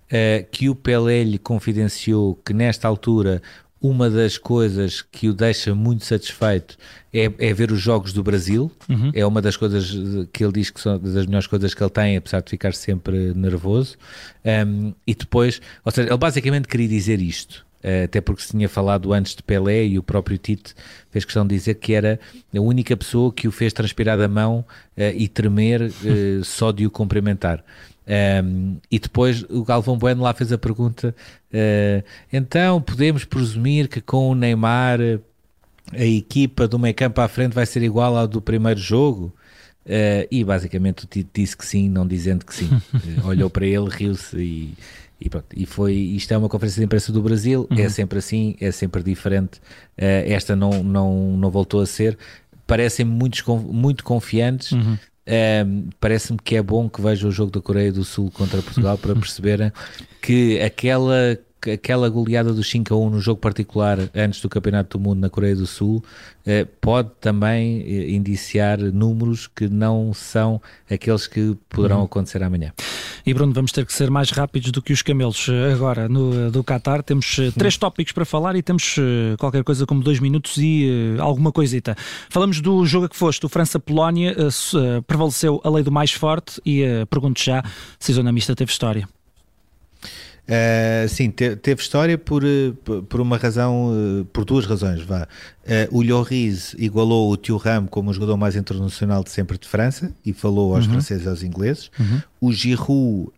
eh, 0.10 0.46
que 0.52 0.70
o 0.70 0.76
Pelé 0.76 1.24
lhe 1.24 1.40
confidenciou 1.40 2.36
que 2.46 2.54
nesta 2.54 2.88
altura 2.88 3.42
uma 3.82 4.10
das 4.10 4.38
coisas 4.38 5.02
que 5.02 5.30
o 5.30 5.34
deixa 5.34 5.76
muito 5.76 6.06
satisfeito 6.06 6.78
é, 7.14 7.32
é 7.38 7.54
ver 7.54 7.72
os 7.72 7.80
jogos 7.80 8.14
do 8.14 8.24
Brasil. 8.24 8.72
É 9.14 9.26
uma 9.26 9.42
das 9.42 9.56
coisas 9.58 9.92
que 10.34 10.44
ele 10.44 10.54
diz 10.54 10.70
que 10.70 10.80
são 10.80 10.98
das 10.98 11.26
melhores 11.26 11.48
coisas 11.48 11.74
que 11.74 11.84
ele 11.84 11.90
tem, 11.90 12.18
apesar 12.18 12.42
de 12.42 12.50
ficar 12.50 12.74
sempre 12.74 13.34
nervoso. 13.34 13.96
Um, 14.44 14.94
e 15.06 15.14
depois, 15.14 15.62
ou 15.84 15.92
seja, 15.92 16.10
ele 16.10 16.18
basicamente 16.18 16.68
queria 16.68 16.88
dizer 16.88 17.22
isto. 17.22 17.66
Uh, 17.84 18.06
até 18.06 18.20
porque 18.20 18.42
se 18.42 18.50
tinha 18.50 18.68
falado 18.68 19.14
antes 19.14 19.36
de 19.36 19.44
Pelé 19.44 19.86
e 19.86 20.00
o 20.00 20.04
próprio 20.04 20.40
Tite 20.40 20.74
fez 21.12 21.24
questão 21.24 21.46
de 21.46 21.54
dizer 21.54 21.76
que 21.76 21.94
era 21.94 22.20
a 22.52 22.60
única 22.60 22.98
pessoa 22.98 23.32
que 23.32 23.48
o 23.48 23.52
fez 23.52 23.72
transpirar 23.72 24.18
da 24.18 24.28
mão 24.28 24.66
uh, 24.98 25.02
e 25.16 25.28
tremer 25.28 25.84
uh, 25.84 26.44
só 26.44 26.72
de 26.72 26.88
o 26.88 26.90
cumprimentar. 26.90 27.64
Um, 28.08 28.78
e 28.92 29.00
depois 29.00 29.44
o 29.50 29.64
Galvão 29.64 29.98
Bueno 29.98 30.22
lá 30.22 30.34
fez 30.34 30.52
a 30.52 30.58
pergunta: 30.58 31.16
uh, 31.52 32.04
então 32.32 32.82
podemos 32.82 33.26
presumir 33.26 33.88
que 33.88 34.00
com 34.00 34.30
o 34.30 34.36
Neymar 34.36 35.00
a 35.92 36.04
equipa 36.06 36.68
do 36.68 36.78
meio 36.80 36.94
campo 36.96 37.20
à 37.22 37.28
frente 37.28 37.54
vai 37.54 37.66
ser 37.66 37.82
igual 37.84 38.16
ao 38.18 38.28
do 38.28 38.42
primeiro 38.42 38.80
jogo? 38.80 39.34
Uh, 39.86 40.26
e 40.32 40.44
basicamente 40.44 41.04
o 41.04 41.08
Tito 41.08 41.30
disse 41.34 41.56
que 41.56 41.66
sim, 41.66 41.90
não 41.90 42.08
dizendo 42.08 42.44
que 42.46 42.56
sim. 42.56 42.70
Olhou 43.24 43.50
para 43.50 43.66
ele, 43.68 43.88
riu-se 43.90 44.36
e, 44.38 44.74
e 45.22 45.30
pronto. 45.30 45.46
E 45.56 45.66
foi, 45.66 45.94
isto 45.94 46.32
é 46.34 46.38
uma 46.38 46.50
conferência 46.50 46.80
de 46.80 46.86
imprensa 46.86 47.12
do 47.12 47.22
Brasil, 47.22 47.68
Uhum. 47.70 47.78
é 47.80 47.88
sempre 47.90 48.18
assim, 48.18 48.56
é 48.60 48.72
sempre 48.72 49.04
diferente. 49.04 49.60
Uh, 49.98 50.26
esta 50.26 50.56
não, 50.56 50.84
não, 50.84 51.38
não 51.38 51.52
voltou 51.52 51.82
a 51.82 51.86
ser. 51.86 52.18
Parecem 52.66 53.06
muitos, 53.06 53.44
muito 53.46 54.04
confiantes. 54.04 54.72
Uhum. 54.72 54.98
Um, 55.28 55.90
Parece-me 56.00 56.38
que 56.38 56.56
é 56.56 56.62
bom 56.62 56.88
que 56.88 57.02
vejam 57.02 57.30
o 57.30 57.32
jogo 57.32 57.52
da 57.52 57.62
Coreia 57.62 57.92
do 57.92 58.04
Sul 58.04 58.30
contra 58.32 58.62
Portugal 58.62 58.98
para 58.98 59.16
perceberem 59.16 59.72
que 60.22 60.60
aquela 60.62 61.38
aquela 61.72 62.08
goleada 62.10 62.54
do 62.54 62.64
5 62.64 62.94
a 62.94 62.98
1 62.98 63.10
no 63.10 63.20
jogo 63.20 63.42
particular 63.42 63.98
antes 64.14 64.40
do 64.40 64.48
Campeonato 64.48 65.00
do 65.00 65.04
Mundo 65.04 65.20
na 65.20 65.32
Coreia 65.32 65.56
do 65.56 65.66
Sul 65.66 66.04
uh, 66.46 66.66
pode 66.80 67.10
também 67.20 67.82
uh, 67.82 68.10
indiciar 68.10 68.78
números 68.78 69.48
que 69.48 69.68
não 69.68 70.14
são 70.14 70.62
aqueles 70.90 71.26
que 71.26 71.58
poderão 71.68 72.00
uhum. 72.00 72.06
acontecer 72.06 72.44
amanhã. 72.44 72.72
E 73.26 73.34
Bruno, 73.34 73.52
vamos 73.54 73.72
ter 73.72 73.84
que 73.88 73.92
ser 73.92 74.12
mais 74.12 74.30
rápidos 74.30 74.70
do 74.70 74.84
que 74.84 74.94
os 74.94 75.02
camelos 75.02 75.48
agora 75.74 76.08
no 76.08 76.52
do 76.52 76.64
Qatar. 76.64 77.02
Temos 77.02 77.38
três 77.58 77.76
tópicos 77.76 78.14
para 78.14 78.24
falar 78.24 78.56
e 78.56 78.62
temos 78.62 78.98
qualquer 79.40 79.64
coisa 79.64 79.84
como 79.84 80.04
dois 80.04 80.20
minutos 80.20 80.58
e 80.58 81.16
alguma 81.20 81.52
coisita. 81.52 81.96
Falamos 82.30 82.62
do 82.62 82.86
jogo 82.86 83.10
que 83.10 83.16
foste, 83.16 83.44
o 83.44 83.50
França-Polónia, 83.50 84.36
prevaleceu 85.08 85.60
a 85.64 85.70
lei 85.72 85.84
do 85.84 85.92
mais 85.92 86.12
forte 86.12 86.62
e 86.64 86.84
pergunto 87.10 87.42
já 87.42 87.64
se 88.00 88.12
a 88.12 88.16
zona 88.16 88.32
mista 88.32 88.56
teve 88.56 88.72
história. 88.72 89.10
Uh, 90.48 91.10
sim, 91.10 91.32
te, 91.32 91.56
teve 91.56 91.82
história 91.82 92.20
por, 92.20 92.44
eh, 92.46 92.72
por 93.10 93.20
uma 93.20 93.36
razão, 93.36 93.90
uh, 93.90 94.26
por 94.26 94.46
duas 94.46 94.66
razões. 94.66 95.02
Vá. 95.02 95.28
Uh, 95.64 95.98
o 95.98 96.04
Lloris 96.04 96.76
igualou 96.78 97.32
o 97.32 97.36
Thuram 97.36 97.88
como 97.88 98.12
o 98.12 98.14
jogador 98.14 98.38
mais 98.38 98.56
internacional 98.56 99.24
de 99.24 99.32
sempre 99.32 99.58
de 99.58 99.68
França 99.68 100.14
e 100.24 100.32
falou 100.34 100.76
aos 100.76 100.86
uhum. 100.86 100.92
franceses 100.92 101.26
e 101.26 101.30
aos 101.30 101.42
ingleses. 101.42 101.90
Uhum. 102.00 102.22
O 102.40 102.54
Giroud 102.54 103.32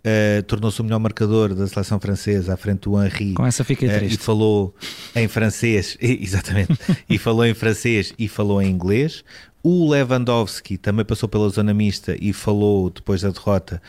tornou-se 0.47 0.81
o 0.81 0.83
melhor 0.83 0.99
marcador 0.99 1.55
da 1.55 1.65
seleção 1.65 1.97
francesa 1.97 2.53
à 2.53 2.57
frente 2.57 2.81
do 2.81 3.01
Henri. 3.01 3.35
Com 3.35 3.45
essa 3.45 3.63
fiquei 3.63 3.87
triste. 3.87 4.15
E 4.15 4.17
falou 4.17 4.75
em 5.15 5.29
francês, 5.29 5.97
exatamente, 6.01 6.77
e 7.09 7.17
falou 7.17 7.45
em 7.45 7.53
francês 7.53 8.13
e 8.19 8.27
falou 8.27 8.61
em 8.61 8.69
inglês. 8.69 9.23
O 9.63 9.89
Lewandowski 9.89 10.77
também 10.77 11.05
passou 11.05 11.29
pela 11.29 11.47
zona 11.47 11.73
mista 11.73 12.17
e 12.19 12.33
falou 12.33 12.89
depois 12.89 13.21
da 13.21 13.29
derrota 13.29 13.81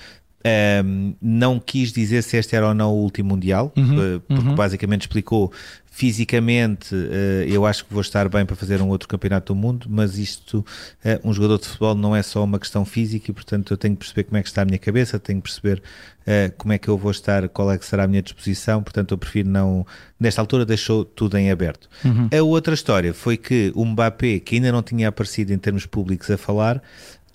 um, 0.84 1.14
não 1.20 1.58
quis 1.58 1.92
dizer 1.92 2.22
se 2.22 2.36
este 2.36 2.54
era 2.54 2.68
ou 2.68 2.74
não 2.74 2.92
o 2.92 3.02
último 3.02 3.30
Mundial, 3.30 3.72
uhum, 3.76 4.16
eh, 4.16 4.20
porque 4.26 4.48
uhum. 4.48 4.54
basicamente 4.54 5.02
explicou 5.02 5.52
fisicamente 5.98 6.94
uh, 6.94 7.42
eu 7.48 7.66
acho 7.66 7.84
que 7.84 7.92
vou 7.92 8.00
estar 8.00 8.28
bem 8.28 8.46
para 8.46 8.54
fazer 8.54 8.80
um 8.80 8.86
outro 8.88 9.08
campeonato 9.08 9.52
do 9.52 9.56
mundo, 9.58 9.88
mas 9.90 10.16
isto, 10.16 10.58
uh, 10.58 11.28
um 11.28 11.32
jogador 11.32 11.58
de 11.58 11.66
futebol 11.66 11.92
não 11.96 12.14
é 12.14 12.22
só 12.22 12.44
uma 12.44 12.60
questão 12.60 12.84
física 12.84 13.32
e 13.32 13.34
portanto 13.34 13.72
eu 13.72 13.76
tenho 13.76 13.96
que 13.96 13.98
perceber 13.98 14.22
como 14.22 14.36
é 14.36 14.42
que 14.42 14.48
está 14.48 14.62
a 14.62 14.64
minha 14.64 14.78
cabeça, 14.78 15.18
tenho 15.18 15.42
que 15.42 15.50
perceber 15.50 15.82
uh, 16.22 16.54
como 16.56 16.72
é 16.72 16.78
que 16.78 16.86
eu 16.86 16.96
vou 16.96 17.10
estar, 17.10 17.48
qual 17.48 17.72
é 17.72 17.76
que 17.76 17.84
será 17.84 18.04
a 18.04 18.06
minha 18.06 18.22
disposição, 18.22 18.80
portanto 18.80 19.10
eu 19.10 19.18
prefiro 19.18 19.48
não, 19.48 19.84
nesta 20.20 20.40
altura 20.40 20.64
deixou 20.64 21.04
tudo 21.04 21.36
em 21.36 21.50
aberto. 21.50 21.88
Uhum. 22.04 22.28
A 22.32 22.42
outra 22.44 22.74
história 22.74 23.12
foi 23.12 23.36
que 23.36 23.72
o 23.74 23.84
Mbappé, 23.84 24.38
que 24.38 24.54
ainda 24.54 24.70
não 24.70 24.84
tinha 24.84 25.08
aparecido 25.08 25.52
em 25.52 25.58
termos 25.58 25.84
públicos 25.84 26.30
a 26.30 26.38
falar, 26.38 26.80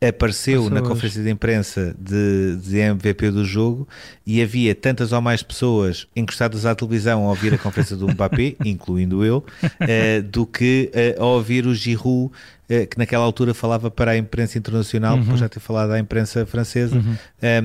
apareceu 0.07 0.69
na 0.69 0.81
conferência 0.81 1.21
de 1.23 1.29
imprensa 1.29 1.95
de, 1.97 2.57
de, 2.57 2.77
MVP 2.77 3.31
do 3.31 3.45
jogo 3.45 3.87
e 4.25 4.41
havia 4.41 4.73
tantas 4.73 5.11
ou 5.11 5.21
mais 5.21 5.43
pessoas 5.43 6.07
encostadas 6.15 6.65
à 6.65 6.75
televisão 6.75 7.25
a 7.25 7.29
ouvir 7.29 7.53
a 7.53 7.57
conferência 7.57 7.95
do 7.95 8.07
Mbappé, 8.07 8.55
incluindo 8.65 9.23
eu, 9.23 9.37
uh, 9.63 10.23
do 10.23 10.45
que 10.45 10.91
uh, 11.17 11.21
a 11.21 11.25
ouvir 11.25 11.65
o 11.65 11.73
Giroud 11.73 12.31
eh, 12.69 12.85
que 12.85 12.97
naquela 12.97 13.25
altura 13.25 13.53
falava 13.53 13.91
para 13.91 14.11
a 14.11 14.17
imprensa 14.17 14.57
internacional, 14.57 15.15
uhum. 15.15 15.21
depois 15.21 15.39
já 15.39 15.49
ter 15.49 15.59
falado 15.59 15.91
à 15.91 15.99
imprensa 15.99 16.45
francesa, 16.45 16.95
uhum. 16.95 17.15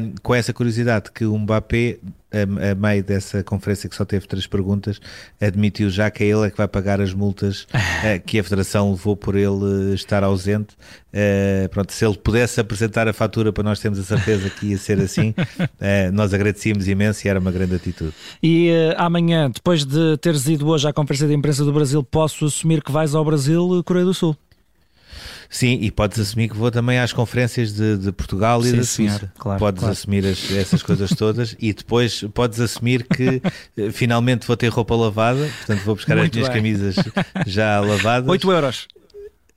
um, 0.00 0.14
com 0.22 0.34
essa 0.34 0.52
curiosidade 0.52 1.10
que 1.12 1.24
o 1.24 1.38
Mbappé, 1.38 1.98
a, 2.32 2.70
a, 2.70 2.74
meio 2.74 3.02
dessa 3.02 3.42
conferência 3.42 3.88
que 3.88 3.96
só 3.96 4.04
teve 4.04 4.26
três 4.26 4.46
perguntas, 4.46 5.00
admitiu 5.40 5.90
já 5.90 6.10
que 6.10 6.24
é 6.24 6.26
ele 6.26 6.46
é 6.46 6.50
que 6.50 6.56
vai 6.56 6.68
pagar 6.68 7.00
as 7.00 7.14
multas 7.14 7.62
uh, 7.62 8.20
que 8.24 8.38
a 8.38 8.44
Federação 8.44 8.90
levou 8.90 9.16
por 9.16 9.34
ele 9.34 9.94
estar 9.94 10.22
ausente. 10.22 10.74
Uh, 11.08 11.68
pronto, 11.70 11.92
se 11.92 12.04
ele 12.04 12.16
pudesse 12.18 12.60
apresentar 12.60 13.08
a 13.08 13.12
fatura 13.12 13.52
para 13.52 13.64
nós 13.64 13.80
termos 13.80 13.98
a 13.98 14.02
certeza 14.02 14.50
que 14.50 14.66
ia 14.66 14.78
ser 14.78 15.00
assim, 15.00 15.30
uh, 15.30 16.12
nós 16.12 16.34
agradecíamos 16.34 16.86
imenso 16.86 17.26
e 17.26 17.30
era 17.30 17.40
uma 17.40 17.50
grande 17.50 17.74
atitude. 17.74 18.12
E 18.42 18.70
amanhã, 18.96 19.50
depois 19.50 19.84
de 19.84 20.16
teres 20.18 20.46
ido 20.46 20.68
hoje 20.68 20.86
à 20.86 20.92
conferência 20.92 21.26
de 21.26 21.34
imprensa 21.34 21.64
do 21.64 21.72
Brasil, 21.72 22.02
posso 22.02 22.44
assumir 22.44 22.82
que 22.82 22.92
vais 22.92 23.14
ao 23.14 23.24
Brasil, 23.24 23.82
Coreia 23.84 24.04
do 24.04 24.14
Sul? 24.14 24.36
Sim, 25.50 25.78
e 25.80 25.90
podes 25.90 26.18
assumir 26.18 26.48
que 26.48 26.56
vou 26.56 26.70
também 26.70 26.98
às 26.98 27.12
conferências 27.12 27.72
de, 27.72 27.96
de 27.96 28.12
Portugal 28.12 28.60
e 28.60 28.70
Sim, 28.70 28.76
da 28.76 28.84
Suíça. 28.84 29.32
claro, 29.38 29.58
podes 29.58 29.80
claro. 29.80 29.92
assumir 29.92 30.26
as, 30.26 30.50
essas 30.52 30.82
coisas 30.82 31.10
todas 31.10 31.56
e 31.58 31.72
depois 31.72 32.22
podes 32.34 32.60
assumir 32.60 33.04
que 33.04 33.40
eh, 33.78 33.90
finalmente 33.90 34.46
vou 34.46 34.56
ter 34.56 34.68
roupa 34.68 34.94
lavada, 34.94 35.48
portanto 35.58 35.84
vou 35.84 35.94
buscar 35.94 36.16
Muito 36.16 36.32
as 36.32 36.36
minhas 36.36 36.48
bem. 36.48 36.56
camisas 36.56 36.96
já 37.46 37.80
lavadas. 37.80 38.28
8 38.28 38.52
euros. 38.52 38.88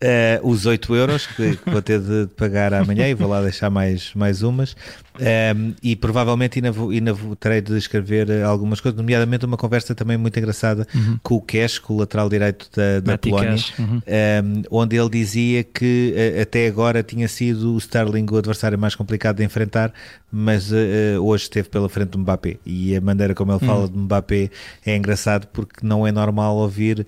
Uh, 0.01 0.50
os 0.50 0.65
8 0.65 0.96
euros 0.96 1.27
que, 1.27 1.58
que, 1.58 1.70
vou 1.70 1.79
ter 1.79 2.00
de 2.00 2.27
pagar 2.36 2.74
amanhã 2.74 3.08
e 3.08 3.13
vou 3.13 3.29
lá 3.29 3.39
deixar 3.39 3.70
mais, 3.70 4.12
mais 4.15 4.41
umas. 4.41 4.75
Um, 5.20 5.24
ehm, 5.24 5.74
e 5.84 5.96
provavelmente 5.96 6.58
ainda, 6.58 6.72
vou, 6.72 6.89
ainda 6.89 7.13
vou, 7.13 7.36
terei 7.36 7.62
de 7.62 7.77
escrever 7.77 8.27
eh, 8.29 8.41
algumas 8.41 8.81
coisas, 8.81 8.98
nomeadamente 8.98 9.46
uma 9.46 9.58
conversa 9.58 9.93
também 9.93 10.17
muito 10.17 10.39
engraçada 10.39 10.88
uhum. 10.96 11.20
com 11.22 11.36
o 11.36 11.41
Cash, 11.41 11.77
com 11.77 11.93
o 11.93 11.98
lateral 11.98 12.29
direito 12.29 12.67
da, 12.75 13.00
da 13.00 13.17
Polónia, 13.17 13.55
uhum. 13.77 13.98
um, 13.98 14.01
ehm, 14.08 14.63
onde 14.72 14.96
ele 14.96 15.10
dizia 15.10 15.63
que 15.63 16.15
uh, 16.15 16.41
até 16.41 16.65
agora 16.65 17.03
tinha 17.03 17.27
sido 17.27 17.75
o 17.75 17.77
Sterling 17.77 18.25
o 18.31 18.38
adversário 18.38 18.79
mais 18.79 18.96
complicado 18.96 19.38
de 19.38 19.43
enfrentar, 19.43 19.94
mas 20.31 20.72
uh, 20.72 20.75
hoje 21.22 21.44
esteve 21.44 21.70
pela 21.70 21.89
frente 21.89 22.09
do 22.09 22.20
Mbappé. 22.20 22.57
E 22.65 22.96
a 22.96 23.01
maneira 23.01 23.35
como 23.35 23.51
ele 23.51 23.59
fala 23.59 23.81
uhum. 23.81 23.87
de 23.89 23.98
Mbappé 23.98 24.50
é 24.85 24.96
engraçado 24.96 25.48
porque 25.48 25.85
não 25.85 26.05
é 26.05 26.11
normal 26.11 26.55
ouvir 26.57 27.05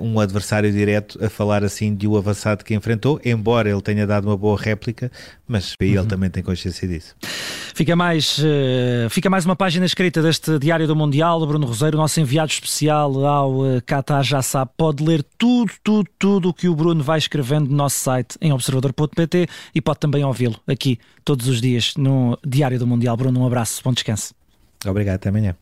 um 0.00 0.18
adversário 0.18 0.72
direto 0.72 1.22
a 1.22 1.28
falar 1.28 1.62
assim 1.62 1.94
de 1.94 2.08
o 2.08 2.16
avançado 2.16 2.64
que 2.64 2.74
enfrentou, 2.74 3.20
embora 3.24 3.68
ele 3.70 3.82
tenha 3.82 4.06
dado 4.06 4.26
uma 4.26 4.36
boa 4.36 4.58
réplica, 4.58 5.10
mas 5.46 5.74
ele 5.80 5.98
uhum. 5.98 6.06
também 6.06 6.30
tem 6.30 6.42
consciência 6.42 6.88
disso. 6.88 7.14
Fica 7.76 7.94
mais, 7.94 8.38
uh, 8.38 9.10
fica 9.10 9.28
mais 9.28 9.44
uma 9.44 9.54
página 9.54 9.84
escrita 9.84 10.22
deste 10.22 10.58
Diário 10.58 10.86
do 10.86 10.96
Mundial. 10.96 11.46
Bruno 11.46 11.66
Roseiro, 11.66 11.98
nosso 11.98 12.18
enviado 12.18 12.50
especial 12.50 13.26
ao 13.26 13.60
Qatar, 13.84 14.24
já 14.24 14.40
sabe, 14.40 14.70
pode 14.78 15.04
ler 15.04 15.22
tudo, 15.36 15.70
tudo, 15.84 16.08
tudo 16.18 16.48
o 16.48 16.54
que 16.54 16.70
o 16.70 16.74
Bruno 16.74 17.04
vai 17.04 17.18
escrevendo 17.18 17.68
no 17.68 17.76
nosso 17.76 17.98
site 17.98 18.38
em 18.40 18.50
observador.pt 18.50 19.46
e 19.74 19.82
pode 19.82 19.98
também 19.98 20.24
ouvi-lo 20.24 20.58
aqui 20.66 20.98
todos 21.22 21.48
os 21.48 21.60
dias 21.60 21.92
no 21.98 22.38
Diário 22.46 22.78
do 22.78 22.86
Mundial. 22.86 23.14
Bruno, 23.14 23.40
um 23.40 23.46
abraço, 23.46 23.82
bom 23.84 23.92
descanso. 23.92 24.34
Obrigado, 24.86 25.16
até 25.16 25.28
amanhã. 25.28 25.54